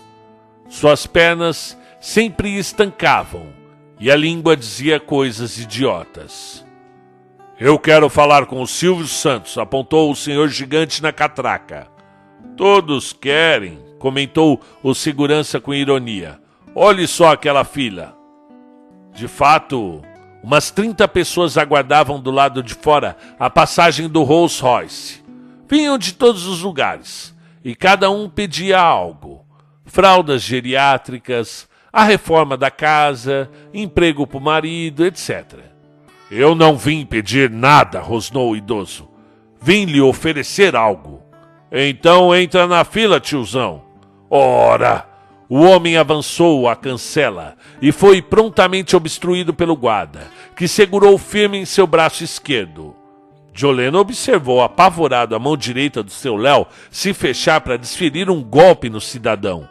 Suas 0.70 1.06
pernas 1.06 1.78
sempre 2.00 2.58
estancavam 2.58 3.48
e 4.00 4.10
a 4.10 4.16
língua 4.16 4.56
dizia 4.56 4.98
coisas 4.98 5.58
idiotas. 5.58 6.66
Eu 7.60 7.78
quero 7.78 8.10
falar 8.10 8.46
com 8.46 8.62
o 8.62 8.68
Silvio 8.68 9.08
Santos, 9.08 9.58
apontou 9.58 10.10
o 10.10 10.16
senhor 10.16 10.48
gigante 10.48 11.04
na 11.04 11.12
catraca. 11.12 11.91
Todos 12.56 13.14
querem, 13.14 13.80
comentou 14.00 14.62
o 14.84 14.94
segurança 14.94 15.60
com 15.60 15.74
ironia. 15.74 16.40
Olhe 16.76 17.08
só 17.08 17.32
aquela 17.32 17.64
fila. 17.64 18.16
De 19.14 19.28
fato, 19.28 20.02
umas 20.44 20.72
30 20.72 21.08
pessoas 21.08 21.58
aguardavam 21.58 22.20
do 22.20 22.32
lado 22.32 22.64
de 22.64 22.74
fora 22.74 23.18
a 23.40 23.50
passagem 23.50 24.08
do 24.08 24.24
Rolls 24.24 24.62
Royce. 24.62 25.24
Vinham 25.68 25.98
de 25.98 26.14
todos 26.14 26.48
os 26.48 26.62
lugares 26.62 27.36
e 27.64 27.76
cada 27.76 28.10
um 28.10 28.30
pedia 28.30 28.80
algo: 28.80 29.46
fraldas 29.86 30.42
geriátricas, 30.42 31.70
a 31.92 32.04
reforma 32.04 32.56
da 32.56 32.72
casa, 32.72 33.50
emprego 33.74 34.26
para 34.26 34.38
o 34.38 34.42
marido, 34.42 35.06
etc. 35.06 35.60
Eu 36.30 36.56
não 36.56 36.78
vim 36.78 37.06
pedir 37.06 37.50
nada, 37.50 38.00
rosnou 38.00 38.52
o 38.52 38.56
idoso. 38.56 39.10
Vim 39.62 39.86
lhe 39.86 40.00
oferecer 40.00 40.76
algo. 40.76 41.21
Então 41.72 42.36
entra 42.36 42.68
na 42.68 42.84
fila, 42.84 43.20
tiozão. 43.20 43.82
Ora! 44.30 45.08
O 45.48 45.60
homem 45.60 45.98
avançou 45.98 46.68
à 46.70 46.76
cancela 46.78 47.56
e 47.82 47.92
foi 47.92 48.22
prontamente 48.22 48.96
obstruído 48.96 49.54
pelo 49.54 49.76
guarda, 49.76 50.28
que 50.56 50.66
segurou 50.66 51.18
firme 51.18 51.58
em 51.58 51.66
seu 51.66 51.86
braço 51.86 52.24
esquerdo. 52.24 52.96
Joleno 53.54 54.00
observou 54.00 54.62
apavorado 54.62 55.36
a 55.36 55.40
mão 55.40 55.58
direita 55.58 56.02
do 56.02 56.10
seu 56.10 56.38
Léo 56.38 56.66
se 56.90 57.14
fechar 57.14 57.60
para 57.60 57.78
desferir 57.78 58.30
um 58.30 58.42
golpe 58.42 58.90
no 58.90 59.02
cidadão. 59.02 59.68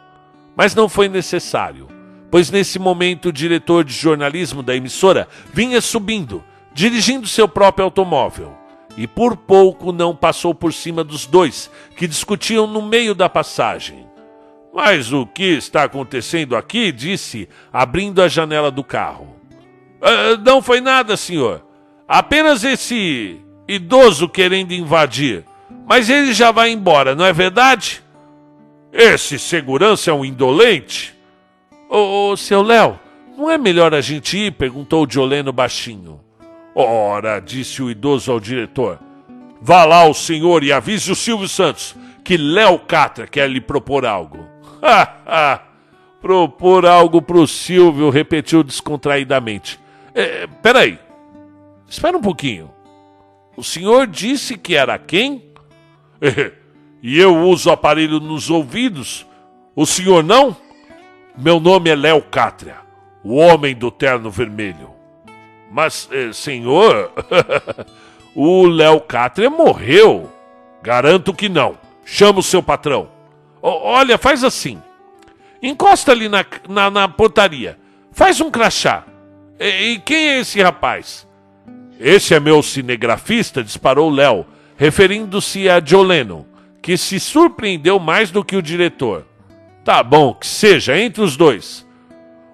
Mas 0.55 0.75
não 0.75 0.87
foi 0.87 1.09
necessário, 1.09 1.87
pois 2.29 2.51
nesse 2.51 2.77
momento 2.77 3.29
o 3.29 3.33
diretor 3.33 3.83
de 3.83 3.93
jornalismo 3.93 4.61
da 4.61 4.75
emissora 4.75 5.27
vinha 5.51 5.81
subindo, 5.81 6.43
dirigindo 6.75 7.27
seu 7.27 7.47
próprio 7.47 7.85
automóvel, 7.85 8.55
e 8.97 9.07
por 9.07 9.37
pouco 9.37 9.91
não 9.91 10.15
passou 10.15 10.53
por 10.53 10.73
cima 10.73 11.03
dos 11.03 11.25
dois 11.25 11.71
que 11.95 12.07
discutiam 12.07 12.67
no 12.67 12.81
meio 12.81 13.15
da 13.15 13.29
passagem. 13.29 14.05
Mas 14.73 15.11
o 15.11 15.25
que 15.25 15.43
está 15.43 15.83
acontecendo 15.83 16.55
aqui? 16.55 16.91
disse, 16.91 17.49
abrindo 17.71 18.21
a 18.21 18.27
janela 18.27 18.71
do 18.71 18.83
carro. 18.83 19.35
Ah, 20.01 20.37
não 20.43 20.61
foi 20.61 20.79
nada, 20.79 21.17
senhor. 21.17 21.65
Apenas 22.07 22.63
esse 22.63 23.39
idoso 23.67 24.29
querendo 24.29 24.71
invadir. 24.73 25.45
Mas 25.87 26.09
ele 26.09 26.33
já 26.33 26.51
vai 26.51 26.71
embora, 26.71 27.15
não 27.15 27.25
é 27.25 27.33
verdade? 27.33 28.01
Esse 28.93 29.37
segurança 29.37 30.09
é 30.09 30.13
um 30.13 30.25
indolente? 30.25 31.15
Ô, 31.89 32.31
ô 32.31 32.37
seu 32.37 32.61
Léo, 32.61 32.99
não 33.37 33.49
é 33.49 33.57
melhor 33.57 33.93
a 33.93 34.01
gente 34.01 34.37
ir? 34.37 34.51
perguntou 34.51 35.05
Dioleno 35.05 35.51
baixinho. 35.51 36.19
Ora, 36.73 37.39
disse 37.39 37.81
o 37.81 37.91
idoso 37.91 38.31
ao 38.31 38.39
diretor. 38.39 38.99
Vá 39.61 39.85
lá 39.85 40.05
o 40.05 40.13
senhor 40.13 40.63
e 40.63 40.71
avise 40.71 41.11
o 41.11 41.15
Silvio 41.15 41.47
Santos 41.47 41.95
que 42.23 42.37
Léo 42.37 42.79
Catra 42.79 43.27
quer 43.27 43.49
lhe 43.49 43.61
propor 43.61 44.05
algo. 44.05 44.47
Propor 46.21 46.85
algo 46.85 47.19
pro 47.21 47.47
Silvio, 47.47 48.11
repetiu 48.11 48.63
descontraidamente. 48.63 49.79
É, 50.13 50.45
peraí. 50.61 50.99
Espera 51.89 52.15
um 52.15 52.21
pouquinho. 52.21 52.71
O 53.57 53.63
senhor 53.63 54.05
disse 54.05 54.55
que 54.57 54.75
era 54.75 54.97
quem? 54.99 55.51
e 57.01 57.19
eu 57.19 57.35
uso 57.37 57.71
aparelho 57.71 58.19
nos 58.19 58.49
ouvidos. 58.49 59.25
O 59.75 59.85
senhor 59.85 60.23
não? 60.23 60.55
Meu 61.35 61.59
nome 61.59 61.89
é 61.89 61.95
Léo 61.95 62.21
Cátria, 62.21 62.77
o 63.23 63.35
homem 63.35 63.75
do 63.75 63.89
terno 63.89 64.29
vermelho. 64.29 65.00
Mas, 65.71 66.09
eh, 66.11 66.33
senhor, 66.33 67.13
o 68.35 68.67
Léo 68.67 68.99
Cátria 68.99 69.49
morreu. 69.49 70.29
Garanto 70.83 71.33
que 71.33 71.47
não. 71.47 71.77
Chama 72.03 72.39
o 72.39 72.43
seu 72.43 72.61
patrão. 72.61 73.07
Olha, 73.61 74.17
faz 74.17 74.43
assim. 74.43 74.81
Encosta 75.63 76.11
ali 76.11 76.27
na, 76.27 76.45
na, 76.67 76.91
na 76.91 77.07
portaria. 77.07 77.79
Faz 78.11 78.41
um 78.41 78.51
crachá. 78.51 79.05
E, 79.57 79.93
e, 79.93 79.99
quem 79.99 80.29
é 80.29 80.39
esse 80.39 80.61
rapaz? 80.61 81.25
Esse 81.97 82.33
é 82.33 82.39
meu 82.39 82.61
cinegrafista, 82.61 83.63
disparou 83.63 84.09
Léo, 84.09 84.45
referindo-se 84.75 85.69
a 85.69 85.79
Joleno, 85.79 86.47
que 86.81 86.97
se 86.97 87.19
surpreendeu 87.19 87.97
mais 87.97 88.29
do 88.29 88.43
que 88.43 88.57
o 88.57 88.61
diretor. 88.61 89.25
Tá 89.85 90.03
bom, 90.03 90.33
que 90.33 90.47
seja, 90.47 90.99
entre 90.99 91.21
os 91.21 91.37
dois. 91.37 91.87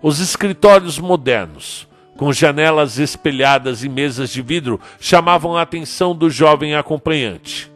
Os 0.04 0.20
escritórios 0.20 1.00
modernos, 1.00 1.87
com 2.18 2.34
janelas 2.34 2.98
espelhadas 2.98 3.84
e 3.84 3.90
mesas 3.90 4.30
de 4.30 4.42
vidro, 4.42 4.80
chamavam 5.00 5.56
a 5.56 5.62
atenção 5.62 6.16
do 6.16 6.30
jovem 6.30 6.76
acompanhante. 6.76 7.72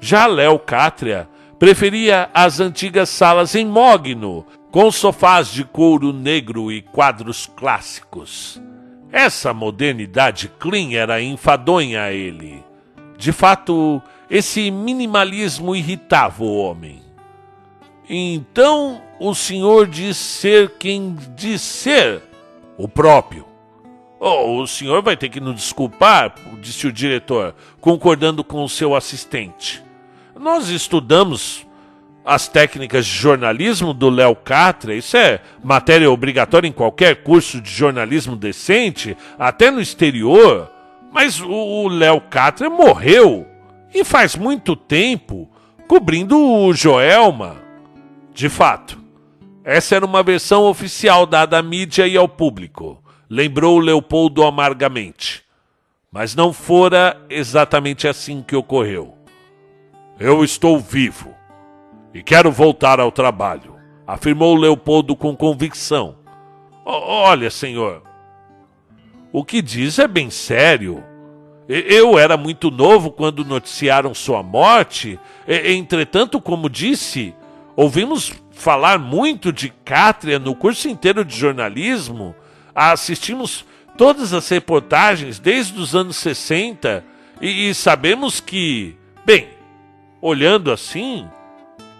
Já 0.00 0.26
Léo 0.26 0.58
Cátria 0.58 1.28
Preferia 1.58 2.30
as 2.32 2.60
antigas 2.60 3.08
salas 3.08 3.56
em 3.56 3.66
mogno, 3.66 4.46
com 4.70 4.92
sofás 4.92 5.48
de 5.48 5.64
couro 5.64 6.12
negro 6.12 6.70
e 6.70 6.80
quadros 6.80 7.50
clássicos. 7.56 8.62
Essa 9.10 9.52
modernidade 9.52 10.48
clean 10.60 10.92
era 10.92 11.20
enfadonha 11.20 12.02
a 12.02 12.12
ele. 12.12 12.62
De 13.16 13.32
fato, 13.32 14.00
esse 14.30 14.70
minimalismo 14.70 15.74
irritava 15.74 16.44
o 16.44 16.58
homem. 16.58 17.02
Então 18.08 19.02
o 19.18 19.34
senhor 19.34 19.88
diz 19.88 20.16
ser 20.16 20.74
quem 20.78 21.16
diz 21.34 21.60
ser 21.60 22.22
o 22.76 22.86
próprio. 22.86 23.47
Oh, 24.20 24.60
o 24.60 24.66
senhor 24.66 25.00
vai 25.02 25.16
ter 25.16 25.28
que 25.28 25.40
nos 25.40 25.54
desculpar, 25.54 26.34
disse 26.60 26.86
o 26.86 26.92
diretor, 26.92 27.54
concordando 27.80 28.42
com 28.42 28.64
o 28.64 28.68
seu 28.68 28.96
assistente. 28.96 29.82
Nós 30.38 30.68
estudamos 30.68 31.66
as 32.24 32.46
técnicas 32.46 33.06
de 33.06 33.12
jornalismo 33.12 33.94
do 33.94 34.10
Léo 34.10 34.36
Catra, 34.36 34.94
isso 34.94 35.16
é 35.16 35.40
matéria 35.62 36.10
obrigatória 36.10 36.68
em 36.68 36.72
qualquer 36.72 37.22
curso 37.22 37.60
de 37.60 37.70
jornalismo 37.70 38.36
decente, 38.36 39.16
até 39.38 39.70
no 39.70 39.80
exterior. 39.80 40.70
Mas 41.10 41.40
o 41.40 41.88
Léo 41.88 42.20
Catra 42.20 42.68
morreu 42.68 43.46
e 43.94 44.04
faz 44.04 44.36
muito 44.36 44.76
tempo 44.76 45.48
cobrindo 45.86 46.38
o 46.38 46.74
Joelma. 46.74 47.56
De 48.34 48.50
fato, 48.50 48.98
essa 49.64 49.96
era 49.96 50.04
uma 50.04 50.22
versão 50.22 50.64
oficial 50.64 51.24
dada 51.24 51.58
à 51.58 51.62
mídia 51.62 52.06
e 52.06 52.16
ao 52.16 52.28
público, 52.28 53.02
lembrou 53.28 53.78
Leopoldo 53.78 54.44
amargamente. 54.44 55.42
Mas 56.10 56.34
não 56.34 56.52
fora 56.52 57.20
exatamente 57.28 58.08
assim 58.08 58.42
que 58.42 58.56
ocorreu. 58.56 59.14
Eu 60.18 60.42
estou 60.42 60.78
vivo 60.78 61.34
e 62.14 62.22
quero 62.22 62.50
voltar 62.50 62.98
ao 62.98 63.12
trabalho, 63.12 63.76
afirmou 64.06 64.56
Leopoldo 64.56 65.14
com 65.14 65.36
convicção. 65.36 66.16
Olha, 66.84 67.50
senhor, 67.50 68.02
o 69.30 69.44
que 69.44 69.60
diz 69.60 69.98
é 69.98 70.08
bem 70.08 70.30
sério. 70.30 71.04
Eu 71.68 72.18
era 72.18 72.34
muito 72.38 72.70
novo 72.70 73.10
quando 73.10 73.44
noticiaram 73.44 74.14
sua 74.14 74.42
morte. 74.42 75.20
Entretanto, 75.46 76.40
como 76.40 76.70
disse, 76.70 77.34
ouvimos 77.76 78.32
falar 78.52 78.98
muito 78.98 79.52
de 79.52 79.68
Cátria 79.68 80.38
no 80.38 80.54
curso 80.54 80.88
inteiro 80.88 81.22
de 81.26 81.36
jornalismo. 81.36 82.34
Assistimos 82.78 83.64
todas 83.96 84.32
as 84.32 84.48
reportagens 84.48 85.40
desde 85.40 85.80
os 85.80 85.96
anos 85.96 86.16
60 86.18 87.04
e, 87.40 87.68
e 87.68 87.74
sabemos 87.74 88.38
que, 88.38 88.96
bem, 89.26 89.48
olhando 90.22 90.70
assim, 90.70 91.28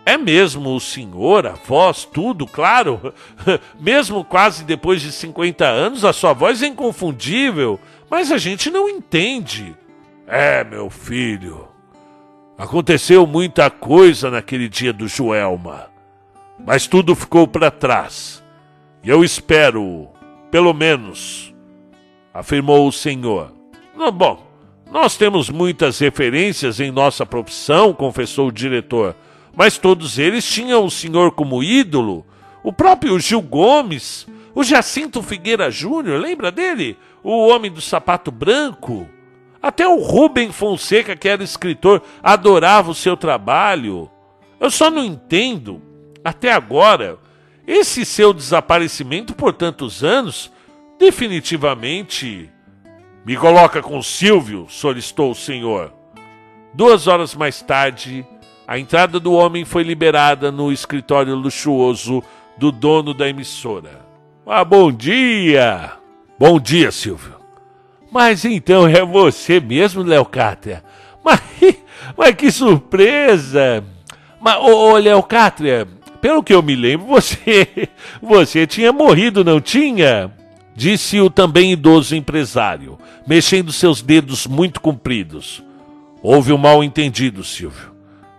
é 0.06 0.16
mesmo 0.16 0.76
o 0.76 0.80
senhor, 0.80 1.48
a 1.48 1.54
voz, 1.54 2.04
tudo, 2.04 2.46
claro. 2.46 3.12
mesmo 3.80 4.24
quase 4.24 4.62
depois 4.62 5.02
de 5.02 5.10
50 5.10 5.64
anos, 5.64 6.04
a 6.04 6.12
sua 6.12 6.32
voz 6.32 6.62
é 6.62 6.68
inconfundível, 6.68 7.80
mas 8.08 8.30
a 8.30 8.38
gente 8.38 8.70
não 8.70 8.88
entende. 8.88 9.76
É, 10.28 10.62
meu 10.62 10.88
filho. 10.88 11.66
Aconteceu 12.56 13.26
muita 13.26 13.68
coisa 13.68 14.30
naquele 14.30 14.68
dia 14.68 14.92
do 14.92 15.08
Joelma, 15.08 15.90
mas 16.64 16.86
tudo 16.86 17.16
ficou 17.16 17.48
para 17.48 17.68
trás. 17.68 18.42
E 19.02 19.08
eu 19.08 19.24
espero, 19.24 20.08
pelo 20.50 20.72
menos, 20.72 21.54
afirmou 22.32 22.87
o 22.87 22.92
senhor. 22.92 23.52
Bom, 24.12 24.46
nós 24.90 25.16
temos 25.16 25.50
muitas 25.50 25.98
referências 25.98 26.80
em 26.80 26.90
nossa 26.90 27.26
profissão, 27.26 27.92
confessou 27.92 28.48
o 28.48 28.52
diretor 28.52 29.14
mas 29.58 29.76
todos 29.76 30.20
eles 30.20 30.48
tinham 30.48 30.84
o 30.84 30.90
senhor 30.90 31.32
como 31.32 31.64
ídolo. 31.64 32.24
O 32.62 32.72
próprio 32.72 33.18
Gil 33.18 33.42
Gomes, 33.42 34.24
o 34.54 34.62
Jacinto 34.62 35.20
Figueira 35.20 35.68
Júnior, 35.68 36.20
lembra 36.20 36.52
dele? 36.52 36.96
O 37.24 37.48
homem 37.48 37.68
do 37.68 37.80
sapato 37.80 38.30
branco. 38.30 39.08
Até 39.61 39.84
o 39.84 39.96
Rubem 39.96 40.52
Fonseca, 40.52 41.16
que 41.16 41.28
era 41.28 41.42
escritor, 41.42 42.04
adorava 42.22 42.92
o 42.92 42.94
seu 42.94 43.16
trabalho. 43.16 44.08
Eu 44.61 44.70
só 44.70 44.92
não 44.92 45.04
entendo, 45.04 45.82
até 46.22 46.52
agora, 46.52 47.18
esse 47.68 48.02
seu 48.07 48.33
desaparecimento 48.33 49.35
por 49.35 49.52
tantos 49.52 50.02
anos, 50.02 50.50
definitivamente. 50.98 52.50
Me 53.26 53.37
coloca 53.37 53.83
com 53.83 54.02
Silvio, 54.02 54.66
solicitou 54.70 55.33
o 55.33 55.35
senhor. 55.35 55.92
Duas 56.72 57.07
horas 57.07 57.35
mais 57.35 57.61
tarde, 57.61 58.26
a 58.66 58.78
entrada 58.78 59.20
do 59.20 59.35
homem 59.35 59.66
foi 59.66 59.83
liberada 59.83 60.50
no 60.50 60.72
escritório 60.72 61.35
luxuoso 61.35 62.24
do 62.57 62.72
dono 62.72 63.12
da 63.12 63.28
emissora. 63.28 64.00
Ah, 64.46 64.64
bom 64.64 64.90
dia! 64.90 65.92
Bom 66.38 66.59
dia, 66.59 66.90
Silvio. 66.90 67.35
Mas 68.11 68.46
então 68.46 68.88
é 68.88 69.04
você 69.04 69.61
mesmo, 69.61 70.02
Leocátria? 70.02 70.83
Mas, 71.22 71.42
mas 72.16 72.35
que 72.35 72.50
surpresa! 72.50 73.85
Mas, 74.40 74.57
ô, 74.57 74.92
ô 74.92 74.96
Leocátria, 74.96 75.87
pelo 76.20 76.42
que 76.42 76.52
eu 76.54 76.62
me 76.62 76.74
lembro, 76.74 77.07
você, 77.09 77.88
você 78.20 78.66
tinha 78.66 78.92
morrido, 78.92 79.44
não 79.44 79.61
tinha? 79.61 80.31
Disse 80.74 81.20
o 81.20 81.28
também 81.28 81.72
idoso 81.72 82.14
empresário, 82.14 82.98
mexendo 83.26 83.72
seus 83.72 84.00
dedos 84.00 84.46
muito 84.46 84.81
compridos. 84.81 85.62
Houve 86.22 86.52
um 86.52 86.59
mal 86.59 86.85
entendido, 86.85 87.42
Silvio. 87.42 87.92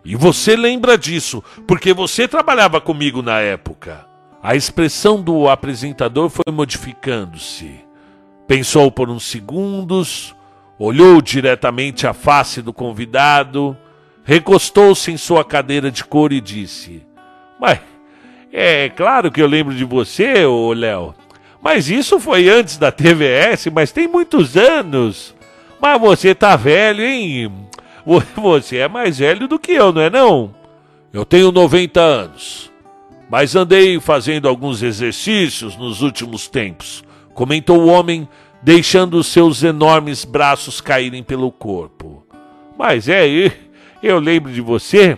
E 0.06 0.15
você 0.15 0.56
lembra 0.56 0.98
disso, 0.98 1.44
porque 1.68 1.94
você 1.94 2.28
trabalhava 2.28 2.80
comigo 2.80 3.22
na 3.22 3.39
época. 3.39 4.06
A 4.42 4.56
expressão 4.56 5.22
do 5.22 5.50
apresentador 5.50 6.30
foi 6.30 6.52
modificando-se. 6.52 7.82
Pensou 8.48 8.89
por 8.89 9.10
uns 9.10 9.26
segundos, 9.26 10.34
olhou 10.78 11.22
diretamente 11.22 12.08
a 12.08 12.13
face 12.13 12.62
do 12.62 12.72
convidado, 12.72 13.78
recostou-se 14.24 15.12
em 15.12 15.18
sua 15.18 15.44
cadeira 15.44 15.92
de 15.92 16.06
couro 16.06 16.34
e 16.34 16.39
disse: 16.39 17.06
Mas 17.60 17.80
é 18.52 18.89
claro 18.89 19.32
que 19.32 19.41
eu 19.41 19.48
lembro 19.48 19.74
de 19.74 19.84
você, 19.84 20.45
ô 20.45 20.74
Léo. 20.74 21.13
Mas 21.62 21.89
isso 21.89 22.19
foi 22.19 22.50
antes 22.50 22.78
da 22.78 22.91
TVS, 22.91 23.67
mas 23.67 23.91
tem 23.91 24.08
muitos 24.08 24.56
anos. 24.56 25.36
Mas 25.82 26.00
você 26.00 26.34
tá 26.34 26.56
velho, 26.56 27.04
hein? 27.04 27.52
Você 28.36 28.78
é 28.78 28.88
mais 28.88 29.19
velho 29.19 29.48
do 29.48 29.60
que 29.60 29.74
eu, 29.74 29.93
não 29.93 30.02
é 30.02 30.10
não? 30.10 30.56
Eu 31.13 31.24
tenho 31.24 31.52
90 31.52 32.00
anos, 32.00 32.72
mas 33.30 33.56
andei 33.56 34.00
fazendo 34.00 34.48
alguns 34.48 34.82
exercícios 34.82 35.76
nos 35.76 36.02
últimos 36.02 36.48
tempos, 36.48 37.04
comentou 37.34 37.80
o 37.82 37.88
homem, 37.88 38.28
deixando 38.63 39.24
seus 39.24 39.63
enormes 39.63 40.26
braços 40.26 40.82
caírem 40.82 41.24
pelo 41.24 41.52
corpo. 41.52 42.26
Mas 42.78 43.08
é, 43.08 43.28
eu 44.02 44.19
lembro 44.19 44.52
de 44.52 44.62
você, 44.62 45.17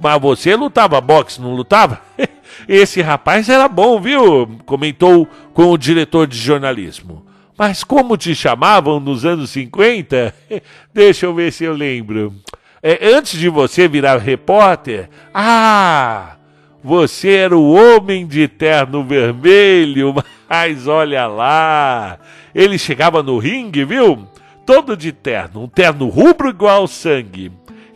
mas 0.00 0.20
você 0.20 0.56
lutava 0.56 1.00
boxe, 1.00 1.40
não 1.40 1.54
lutava? 1.54 2.00
Esse 2.66 3.02
rapaz 3.02 3.48
era 3.48 3.68
bom, 3.68 4.00
viu? 4.00 4.46
Comentou 4.64 5.28
com 5.52 5.70
o 5.70 5.78
diretor 5.78 6.26
de 6.26 6.38
jornalismo. 6.38 7.26
Mas 7.56 7.84
como 7.84 8.16
te 8.16 8.34
chamavam 8.34 8.98
nos 8.98 9.24
anos 9.24 9.50
50? 9.50 10.34
Deixa 10.94 11.26
eu 11.26 11.34
ver 11.34 11.52
se 11.52 11.64
eu 11.64 11.74
lembro. 11.74 12.34
É, 12.82 13.14
antes 13.14 13.38
de 13.38 13.50
você 13.50 13.86
virar 13.86 14.16
repórter, 14.16 15.10
ah, 15.34 16.36
você 16.82 17.32
era 17.32 17.56
o 17.56 17.74
homem 17.74 18.26
de 18.26 18.48
terno 18.48 19.04
vermelho, 19.04 20.14
mas 20.48 20.88
olha 20.88 21.26
lá, 21.26 22.18
ele 22.54 22.78
chegava 22.78 23.22
no 23.22 23.36
ringue, 23.36 23.84
viu? 23.84 24.26
Todo 24.64 24.96
de 24.96 25.12
terno, 25.12 25.64
um 25.64 25.68
terno 25.68 26.08
rubro 26.08 26.48
igual 26.48 26.86
sangue. 26.86 27.52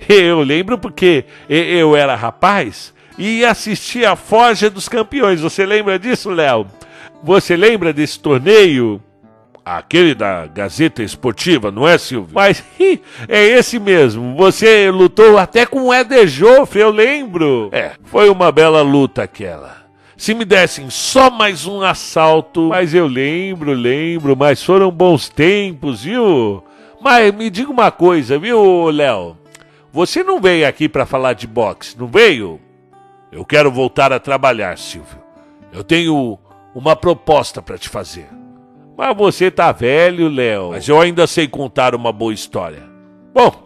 Eu 0.09 0.40
lembro 0.43 0.79
porque 0.79 1.25
eu 1.48 1.96
era 1.96 2.15
rapaz 2.15 2.92
e 3.19 3.44
assistia 3.44 4.13
a 4.13 4.17
Forja 4.17 4.69
dos 4.69 4.88
Campeões. 4.88 5.40
Você 5.40 5.65
lembra 5.65 5.98
disso, 5.98 6.31
Léo? 6.31 6.67
Você 7.23 7.57
lembra 7.57 7.92
desse 7.92 8.19
torneio? 8.19 9.00
Aquele 9.65 10.15
da 10.15 10.46
Gazeta 10.46 11.02
Esportiva, 11.02 11.71
não 11.71 11.88
é, 11.88 11.96
Silvio? 11.96 12.35
Mas 12.35 12.63
é 13.27 13.42
esse 13.46 13.79
mesmo. 13.79 14.37
Você 14.37 14.90
lutou 14.90 15.38
até 15.38 15.65
com 15.65 15.85
o 15.85 15.92
Éder 15.92 16.27
Joffre, 16.27 16.81
eu 16.81 16.90
lembro. 16.90 17.71
É, 17.73 17.92
foi 18.05 18.29
uma 18.29 18.52
bela 18.52 18.83
luta 18.83 19.23
aquela. 19.23 19.85
Se 20.19 20.35
me 20.35 20.44
dessem 20.44 20.90
só 20.90 21.31
mais 21.31 21.67
um 21.67 21.81
assalto. 21.81 22.69
Mas 22.69 22.92
eu 22.92 23.07
lembro, 23.07 23.73
lembro, 23.73 24.37
mas 24.37 24.63
foram 24.63 24.90
bons 24.90 25.31
tempos, 25.31 26.05
viu? 26.05 26.63
Mas 27.00 27.35
me 27.35 27.48
diga 27.48 27.71
uma 27.71 27.90
coisa, 27.90 28.38
viu, 28.38 28.90
Léo? 28.90 29.37
Você 29.95 30.25
não 30.25 30.40
veio 30.40 30.67
aqui 30.67 30.88
para 30.88 31.07
falar 31.07 31.35
de 31.35 31.47
boxe, 31.47 31.97
não 31.97 32.09
veio? 32.09 32.61
Eu 33.31 33.45
quero 33.45 33.71
voltar 33.71 34.13
a 34.13 34.19
trabalhar, 34.19 34.77
Silvio. 34.77 35.23
Eu 35.73 35.85
tenho 35.85 36.37
uma 36.75 36.97
proposta 36.97 37.63
para 37.63 37.79
te 37.79 37.88
fazer. 37.88 38.27
Mas 38.99 39.17
você 39.17 39.53
tá 39.53 39.71
velho, 39.71 40.29
Léo. 40.29 40.71
Mas 40.71 40.88
eu 40.88 41.01
ainda 41.01 41.29
sei 41.29 41.47
contar 41.47 41.95
uma 41.95 42.11
boa 42.11 42.35
história. 42.35 42.83
Bom, 43.33 43.63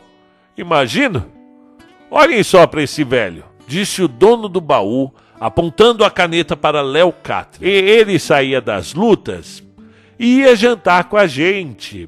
imagino. 0.55 1.25
Olhem 2.11 2.43
só 2.43 2.67
para 2.67 2.83
esse 2.83 3.03
velho, 3.05 3.43
disse 3.67 4.03
o 4.03 4.09
dono 4.09 4.51
do 4.51 4.61
baú, 4.61 5.11
apontando 5.41 6.05
a 6.05 6.11
caneta 6.11 6.55
para 6.55 6.83
Léo 6.83 7.11
Catre. 7.11 7.67
E 7.67 7.71
ele 7.71 8.19
saía 8.19 8.61
das 8.61 8.93
lutas 8.93 9.65
e 10.19 10.41
ia 10.41 10.55
jantar 10.55 11.05
com 11.05 11.17
a 11.17 11.27
gente. 11.27 12.07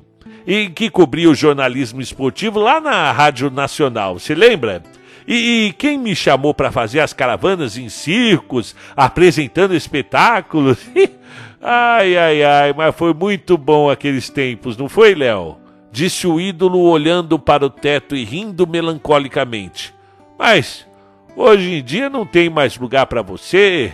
E 0.53 0.69
que 0.69 0.91
cobria 0.91 1.31
o 1.31 1.35
jornalismo 1.35 2.01
esportivo 2.01 2.59
lá 2.59 2.81
na 2.81 3.13
Rádio 3.13 3.53
Nacional, 3.53 4.19
se 4.19 4.35
lembra? 4.35 4.83
E, 5.25 5.69
e 5.69 5.73
quem 5.73 5.97
me 5.97 6.13
chamou 6.13 6.53
para 6.53 6.73
fazer 6.73 6.99
as 6.99 7.13
caravanas 7.13 7.79
em 7.79 7.89
circos, 7.89 8.75
apresentando 8.97 9.77
espetáculos? 9.77 10.79
ai, 11.63 12.17
ai, 12.17 12.43
ai, 12.43 12.75
mas 12.77 12.97
foi 12.97 13.15
muito 13.15 13.57
bom 13.57 13.89
aqueles 13.89 14.29
tempos, 14.29 14.77
não 14.77 14.89
foi, 14.89 15.15
Léo? 15.15 15.57
Disse 15.93 16.27
o 16.27 16.41
ídolo 16.41 16.81
olhando 16.81 17.39
para 17.39 17.67
o 17.67 17.71
teto 17.71 18.17
e 18.17 18.25
rindo 18.25 18.67
melancolicamente. 18.67 19.95
Mas 20.37 20.85
hoje 21.37 21.75
em 21.75 21.85
dia 21.85 22.11
não 22.11 22.27
tem 22.27 22.51
mais 22.51 22.77
lugar 22.77 23.07
para 23.07 23.23
você. 23.23 23.93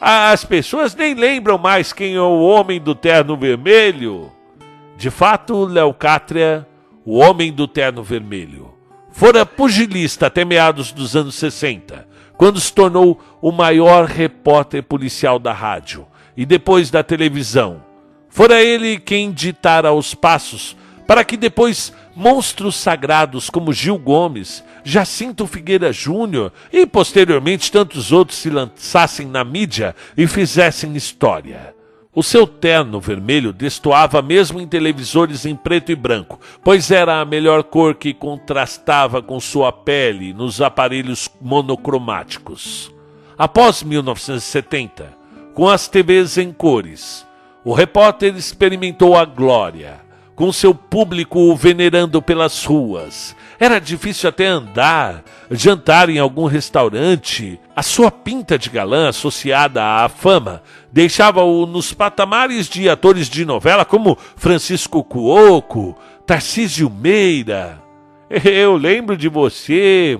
As 0.00 0.44
pessoas 0.44 0.96
nem 0.96 1.14
lembram 1.14 1.58
mais 1.58 1.92
quem 1.92 2.16
é 2.16 2.20
o 2.20 2.40
homem 2.40 2.80
do 2.80 2.92
terno 2.92 3.36
vermelho. 3.36 4.32
De 5.02 5.10
fato, 5.10 5.64
Léo 5.64 5.92
Cátria, 5.92 6.64
o 7.04 7.18
homem 7.18 7.52
do 7.52 7.66
terno 7.66 8.04
vermelho, 8.04 8.72
fora 9.10 9.44
pugilista 9.44 10.28
até 10.28 10.44
meados 10.44 10.92
dos 10.92 11.16
anos 11.16 11.34
60, 11.34 12.06
quando 12.36 12.60
se 12.60 12.72
tornou 12.72 13.20
o 13.40 13.50
maior 13.50 14.04
repórter 14.04 14.80
policial 14.84 15.40
da 15.40 15.52
rádio 15.52 16.06
e 16.36 16.46
depois 16.46 16.88
da 16.88 17.02
televisão. 17.02 17.82
Fora 18.28 18.62
ele 18.62 18.96
quem 18.96 19.32
ditara 19.32 19.92
os 19.92 20.14
passos 20.14 20.76
para 21.04 21.24
que 21.24 21.36
depois 21.36 21.92
monstros 22.14 22.76
sagrados 22.76 23.50
como 23.50 23.72
Gil 23.72 23.98
Gomes, 23.98 24.62
Jacinto 24.84 25.48
Figueira 25.48 25.92
Júnior 25.92 26.52
e 26.72 26.86
posteriormente 26.86 27.72
tantos 27.72 28.12
outros 28.12 28.38
se 28.38 28.48
lançassem 28.48 29.26
na 29.26 29.42
mídia 29.42 29.96
e 30.16 30.28
fizessem 30.28 30.94
história. 30.94 31.74
O 32.14 32.22
seu 32.22 32.46
terno 32.46 33.00
vermelho 33.00 33.54
destoava 33.54 34.20
mesmo 34.20 34.60
em 34.60 34.66
televisores 34.66 35.46
em 35.46 35.56
preto 35.56 35.90
e 35.90 35.94
branco, 35.94 36.38
pois 36.62 36.90
era 36.90 37.20
a 37.20 37.24
melhor 37.24 37.62
cor 37.62 37.94
que 37.94 38.12
contrastava 38.12 39.22
com 39.22 39.40
sua 39.40 39.72
pele 39.72 40.34
nos 40.34 40.60
aparelhos 40.60 41.30
monocromáticos. 41.40 42.92
Após 43.38 43.82
1970, 43.82 45.16
com 45.54 45.66
as 45.66 45.88
TVs 45.88 46.36
em 46.36 46.52
cores, 46.52 47.26
o 47.64 47.72
repórter 47.72 48.36
experimentou 48.36 49.16
a 49.16 49.24
glória 49.24 50.11
com 50.42 50.50
seu 50.50 50.74
público 50.74 51.38
o 51.38 51.54
venerando 51.54 52.20
pelas 52.20 52.64
ruas. 52.64 53.36
Era 53.60 53.78
difícil 53.78 54.28
até 54.28 54.44
andar, 54.46 55.22
jantar 55.48 56.10
em 56.10 56.18
algum 56.18 56.46
restaurante. 56.46 57.60
A 57.76 57.80
sua 57.80 58.10
pinta 58.10 58.58
de 58.58 58.68
galã 58.68 59.08
associada 59.08 59.80
à 59.84 60.08
fama 60.08 60.60
deixava-o 60.90 61.64
nos 61.64 61.92
patamares 61.92 62.68
de 62.68 62.88
atores 62.88 63.28
de 63.28 63.44
novela 63.44 63.84
como 63.84 64.18
Francisco 64.34 65.04
Cuoco, 65.04 65.96
Tarcísio 66.26 66.90
Meira. 66.90 67.80
Eu 68.44 68.76
lembro 68.76 69.16
de 69.16 69.28
você, 69.28 70.18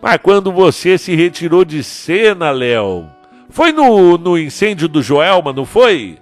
mas 0.00 0.20
quando 0.22 0.52
você 0.52 0.96
se 0.96 1.16
retirou 1.16 1.64
de 1.64 1.82
cena, 1.82 2.52
Léo, 2.52 3.04
foi 3.48 3.72
no, 3.72 4.16
no 4.16 4.38
incêndio 4.38 4.86
do 4.86 5.02
Joelma, 5.02 5.52
não 5.52 5.64
foi? 5.64 6.20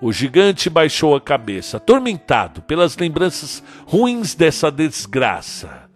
O 0.00 0.12
gigante 0.12 0.70
baixou 0.70 1.16
a 1.16 1.20
cabeça, 1.20 1.78
atormentado 1.78 2.62
pelas 2.62 2.96
lembranças 2.96 3.62
ruins 3.84 4.34
dessa 4.34 4.70
desgraça. 4.70 5.88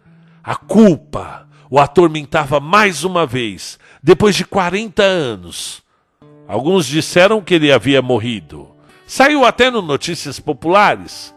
A 0.43 0.57
culpa 0.57 1.47
o 1.71 1.79
atormentava 1.79 2.61
mais 2.61 3.05
uma 3.05 3.25
vez, 3.25 3.79
depois 4.03 4.35
de 4.35 4.45
40 4.45 5.03
anos. 5.03 5.83
Alguns 6.47 6.85
disseram 6.87 7.41
que 7.41 7.55
ele 7.55 7.73
havia 7.73 8.03
morrido. 8.03 8.69
Saiu 9.07 9.45
até 9.45 9.71
no 9.71 9.81
Notícias 9.81 10.39
Populares. 10.39 11.35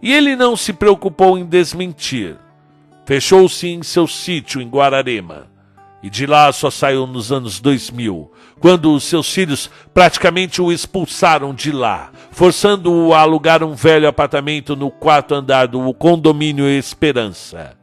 E 0.00 0.12
ele 0.12 0.36
não 0.36 0.56
se 0.56 0.72
preocupou 0.72 1.38
em 1.38 1.44
desmentir. 1.44 2.36
Fechou-se 3.06 3.66
em 3.66 3.82
seu 3.82 4.06
sítio 4.06 4.60
em 4.60 4.68
Guararema. 4.68 5.51
E 6.02 6.10
de 6.10 6.26
lá 6.26 6.50
só 6.52 6.68
saiu 6.68 7.06
nos 7.06 7.30
anos 7.30 7.60
2000, 7.60 8.32
quando 8.58 8.92
os 8.92 9.04
seus 9.04 9.32
filhos 9.32 9.70
praticamente 9.94 10.60
o 10.60 10.72
expulsaram 10.72 11.54
de 11.54 11.70
lá, 11.70 12.10
forçando-o 12.32 13.14
a 13.14 13.20
alugar 13.20 13.62
um 13.62 13.74
velho 13.74 14.08
apartamento 14.08 14.74
no 14.74 14.90
quarto 14.90 15.32
andar 15.32 15.68
do 15.68 15.94
condomínio 15.94 16.66
Esperança. 16.66 17.76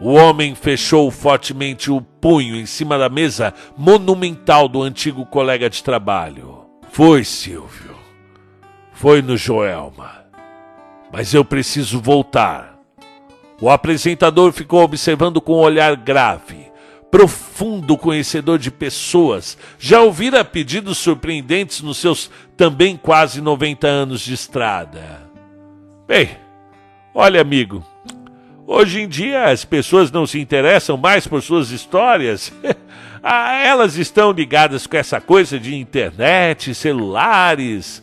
O 0.00 0.14
homem 0.14 0.54
fechou 0.54 1.10
fortemente 1.10 1.90
o 1.90 2.00
punho 2.00 2.56
em 2.56 2.64
cima 2.64 2.98
da 2.98 3.10
mesa 3.10 3.52
monumental 3.76 4.68
do 4.68 4.82
antigo 4.82 5.26
colega 5.26 5.68
de 5.68 5.82
trabalho. 5.82 6.66
Foi, 6.90 7.24
Silvio. 7.24 7.94
Foi 8.92 9.20
no 9.20 9.36
Joelma. 9.36 10.24
Mas 11.12 11.34
eu 11.34 11.44
preciso 11.44 12.00
voltar. 12.00 12.78
O 13.60 13.70
apresentador 13.70 14.52
ficou 14.52 14.82
observando 14.82 15.40
com 15.40 15.54
um 15.54 15.60
olhar 15.60 15.96
grave 15.96 16.65
profundo 17.10 17.96
conhecedor 17.96 18.58
de 18.58 18.70
pessoas, 18.70 19.56
já 19.78 20.00
ouvira 20.00 20.44
pedidos 20.44 20.98
surpreendentes 20.98 21.80
nos 21.80 21.98
seus 21.98 22.30
também 22.56 22.96
quase 22.96 23.40
90 23.40 23.86
anos 23.86 24.20
de 24.20 24.34
estrada. 24.34 25.22
Bem, 26.06 26.30
olha, 27.14 27.40
amigo, 27.40 27.84
hoje 28.66 29.00
em 29.00 29.08
dia 29.08 29.44
as 29.44 29.64
pessoas 29.64 30.10
não 30.10 30.26
se 30.26 30.38
interessam 30.38 30.96
mais 30.96 31.26
por 31.26 31.42
suas 31.42 31.70
histórias. 31.70 32.52
Ah, 33.28 33.54
elas 33.54 33.96
estão 33.96 34.30
ligadas 34.30 34.86
com 34.86 34.96
essa 34.96 35.20
coisa 35.20 35.58
de 35.58 35.74
internet, 35.74 36.72
celulares, 36.72 38.00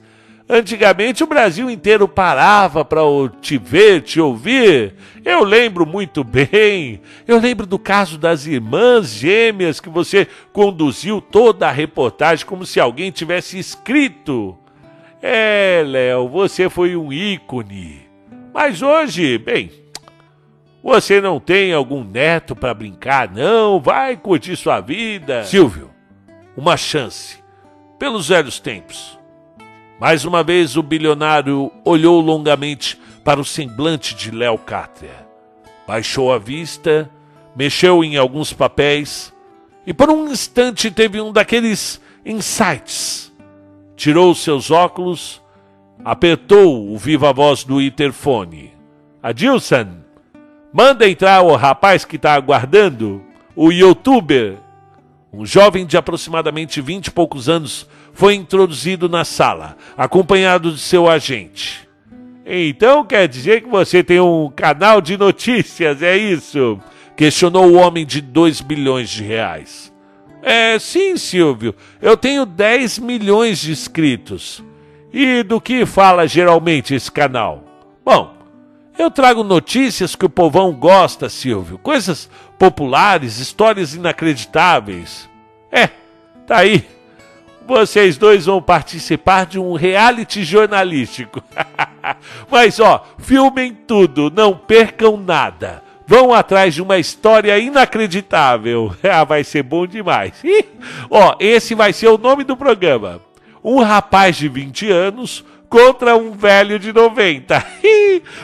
Antigamente 0.48 1.24
o 1.24 1.28
Brasil 1.28 1.70
inteiro 1.70 2.08
parava 2.08 2.84
para 2.84 3.02
te 3.42 3.58
ver, 3.58 4.02
te 4.02 4.20
ouvir. 4.20 4.94
Eu 5.24 5.44
lembro 5.44 5.86
muito 5.86 6.24
bem. 6.24 7.02
Eu 7.26 7.40
lembro 7.40 7.66
do 7.66 7.80
caso 7.80 8.18
das 8.18 8.46
irmãs 8.46 9.10
gêmeas 9.10 9.80
que 9.80 9.90
você 9.90 10.28
conduziu 10.52 11.22
toda 11.22 11.68
a 11.68 11.72
reportagem 11.72 12.46
como 12.46 12.66
se 12.66 12.80
alguém 12.80 13.10
tivesse 13.10 13.58
escrito. 13.58 14.58
É, 15.22 15.82
Léo, 15.86 16.28
você 16.28 16.70
foi 16.70 16.98
um 16.98 17.12
ícone. 17.14 18.02
Mas 18.54 18.82
hoje, 18.82 19.38
bem, 19.38 19.72
você 20.84 21.22
não 21.22 21.40
tem 21.40 21.72
algum 21.72 22.04
neto 22.04 22.54
para 22.54 22.74
brincar, 22.74 23.32
não? 23.32 23.80
Vai 23.80 24.18
curtir 24.18 24.58
sua 24.58 24.82
vida. 24.82 25.46
Silvio, 25.46 25.90
uma 26.58 26.76
chance. 26.76 27.42
Pelos 27.98 28.28
velhos 28.28 28.60
tempos. 28.60 29.18
Mais 30.00 30.26
uma 30.26 30.44
vez 30.44 30.76
o 30.76 30.84
bilionário 30.84 31.72
olhou 31.86 32.20
longamente 32.20 33.00
para 33.24 33.40
o 33.40 33.46
semblante 33.46 34.16
de 34.16 34.32
Léo 34.32 34.58
Cátria. 34.58 35.28
Baixou 35.88 36.34
a 36.34 36.38
vista, 36.38 37.10
mexeu 37.56 38.04
em 38.04 38.18
alguns 38.18 38.52
papéis 38.52 39.34
e 39.86 39.94
por 39.94 40.10
um 40.10 40.30
instante 40.30 40.90
teve 40.90 41.22
um 41.22 41.32
daqueles 41.32 42.02
insights. 42.26 43.32
Tirou 43.96 44.34
seus 44.34 44.72
óculos, 44.72 45.42
apertou 46.04 46.92
o 46.92 46.98
viva 46.98 47.32
voz 47.32 47.64
do 47.64 47.82
interfone. 47.82 48.74
Adilson, 49.22 49.88
manda 50.74 51.08
entrar 51.08 51.42
o 51.44 51.56
rapaz 51.56 52.04
que 52.04 52.16
está 52.16 52.34
aguardando, 52.34 53.24
o 53.56 53.72
youtuber. 53.72 54.58
Um 55.32 55.46
jovem 55.46 55.86
de 55.86 55.98
aproximadamente 55.98 56.82
vinte 56.82 57.08
e 57.08 57.12
poucos 57.12 57.48
anos 57.48 57.88
foi 58.14 58.36
introduzido 58.36 59.10
na 59.10 59.26
sala, 59.26 59.76
acompanhado 59.98 60.72
de 60.72 60.80
seu 60.80 61.10
agente. 61.10 61.88
Então 62.46 63.04
quer 63.04 63.28
dizer 63.28 63.64
que 63.64 63.70
você 63.70 64.04
tem 64.04 64.20
um 64.20 64.52
canal 64.56 65.02
de 65.02 65.18
notícias, 65.18 66.02
é 66.02 66.16
isso? 66.16 66.80
Questionou 67.16 67.66
o 67.66 67.76
homem 67.76 68.06
de 68.06 68.22
2 68.22 68.62
bilhões 68.62 69.10
de 69.10 69.24
reais. 69.24 69.92
É, 70.42 70.78
sim, 70.78 71.16
Silvio. 71.16 71.74
Eu 72.02 72.18
tenho 72.18 72.46
10 72.46 73.00
milhões 73.00 73.60
de 73.60 73.72
inscritos. 73.72 74.64
E 75.12 75.44
do 75.44 75.62
que 75.62 75.86
fala 75.86 76.28
geralmente 76.28 76.94
esse 76.94 77.12
canal? 77.12 77.64
Bom, 78.04 78.34
eu 78.98 79.10
trago 79.10 79.44
notícias 79.44 80.16
que 80.16 80.26
o 80.26 80.30
povão 80.30 80.74
gosta, 80.74 81.30
Silvio. 81.30 81.78
Coisas 81.78 82.30
populares, 82.60 83.40
histórias 83.40 83.94
inacreditáveis. 83.94 85.30
É, 85.72 85.88
tá 86.46 86.58
aí 86.58 86.84
vocês 87.66 88.18
dois 88.18 88.46
vão 88.46 88.62
participar 88.62 89.46
de 89.46 89.60
um 89.60 89.74
reality 89.74 90.44
jornalístico. 90.44 91.42
Mas 92.50 92.80
ó, 92.80 93.06
filmem 93.18 93.74
tudo, 93.74 94.32
não 94.34 94.56
percam 94.56 95.18
nada. 95.18 95.82
Vão 96.06 96.34
atrás 96.34 96.74
de 96.74 96.82
uma 96.82 96.98
história 96.98 97.58
inacreditável. 97.58 98.94
Ah, 99.04 99.24
vai 99.24 99.44
ser 99.44 99.64
bom 99.64 99.86
demais. 99.86 100.34
ó, 101.10 101.36
esse 101.40 101.76
vai 101.76 101.94
ser 101.94 102.08
o 102.08 102.18
nome 102.18 102.44
do 102.44 102.58
programa. 102.58 103.22
Um 103.64 103.80
rapaz 103.80 104.36
de 104.36 104.50
20 104.50 104.92
anos 104.92 105.44
contra 105.70 106.16
um 106.16 106.32
velho 106.32 106.78
de 106.78 106.92
90. 106.92 107.66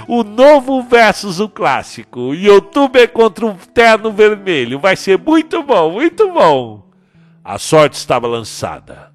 o 0.08 0.24
novo 0.24 0.82
versus 0.82 1.40
o 1.40 1.50
clássico. 1.50 2.34
Youtuber 2.34 3.10
contra 3.10 3.46
um 3.46 3.56
terno 3.56 4.12
vermelho. 4.12 4.80
Vai 4.80 4.96
ser 4.96 5.20
muito 5.20 5.62
bom, 5.62 5.92
muito 5.92 6.32
bom. 6.32 6.89
A 7.44 7.58
sorte 7.58 7.96
estava 7.96 8.28
lançada. 8.28 9.12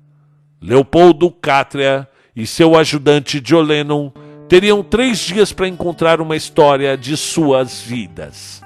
Leopoldo 0.61 1.31
Cátria 1.31 2.09
e 2.35 2.47
seu 2.47 2.77
ajudante 2.77 3.43
Joe 3.45 3.63
Lennon 3.63 4.11
teriam 4.49 4.83
três 4.83 5.19
dias 5.19 5.53
para 5.53 5.69
encontrar 5.69 6.21
uma 6.21 6.37
história 6.37 6.97
de 6.97 7.17
suas 7.17 7.81
vidas. 7.81 8.63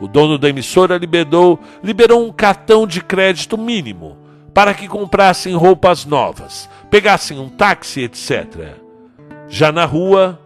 O 0.00 0.06
dono 0.06 0.38
da 0.38 0.48
emissora 0.48 0.96
liberou, 0.96 1.58
liberou 1.82 2.26
um 2.26 2.32
cartão 2.32 2.86
de 2.86 3.00
crédito 3.00 3.58
mínimo 3.58 4.16
para 4.54 4.74
que 4.74 4.88
comprassem 4.88 5.54
roupas 5.54 6.04
novas, 6.04 6.68
pegassem 6.90 7.38
um 7.38 7.48
táxi, 7.48 8.02
etc. 8.02 8.76
Já 9.48 9.72
na 9.72 9.84
rua, 9.84 10.38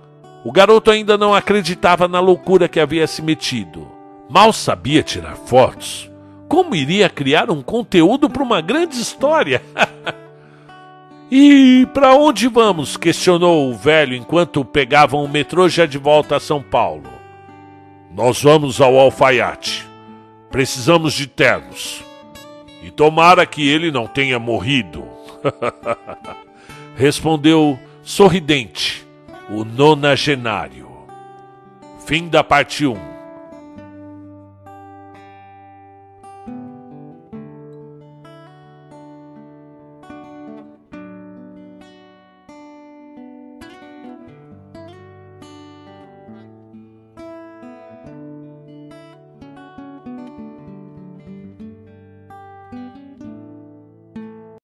o 0.44 0.52
garoto 0.52 0.90
ainda 0.90 1.18
não 1.18 1.34
acreditava 1.34 2.06
na 2.06 2.20
loucura 2.20 2.68
que 2.68 2.80
havia 2.80 3.06
se 3.06 3.20
metido. 3.20 3.86
Mal 4.28 4.52
sabia 4.52 5.02
tirar 5.02 5.36
fotos. 5.36 6.10
Como 6.48 6.74
iria 6.74 7.08
criar 7.08 7.50
um 7.50 7.62
conteúdo 7.62 8.30
para 8.30 8.42
uma 8.42 8.60
grande 8.60 9.00
história? 9.00 9.62
e 11.30 11.86
para 11.92 12.14
onde 12.14 12.48
vamos? 12.48 12.96
questionou 12.96 13.70
o 13.70 13.74
velho 13.74 14.14
enquanto 14.14 14.64
pegavam 14.64 15.24
o 15.24 15.28
metrô 15.28 15.68
já 15.68 15.86
de 15.86 15.98
volta 15.98 16.36
a 16.36 16.40
São 16.40 16.62
Paulo. 16.62 17.10
Nós 18.14 18.42
vamos 18.42 18.80
ao 18.80 18.98
alfaiate. 18.98 19.86
Precisamos 20.50 21.12
de 21.12 21.26
ternos. 21.26 22.02
E 22.82 22.90
tomara 22.90 23.44
que 23.44 23.68
ele 23.68 23.90
não 23.90 24.06
tenha 24.06 24.38
morrido. 24.38 25.04
Respondeu 26.96 27.78
sorridente 28.02 29.06
o 29.50 29.64
nonagenário. 29.64 30.88
Fim 32.06 32.28
da 32.28 32.44
parte 32.44 32.86
1. 32.86 33.15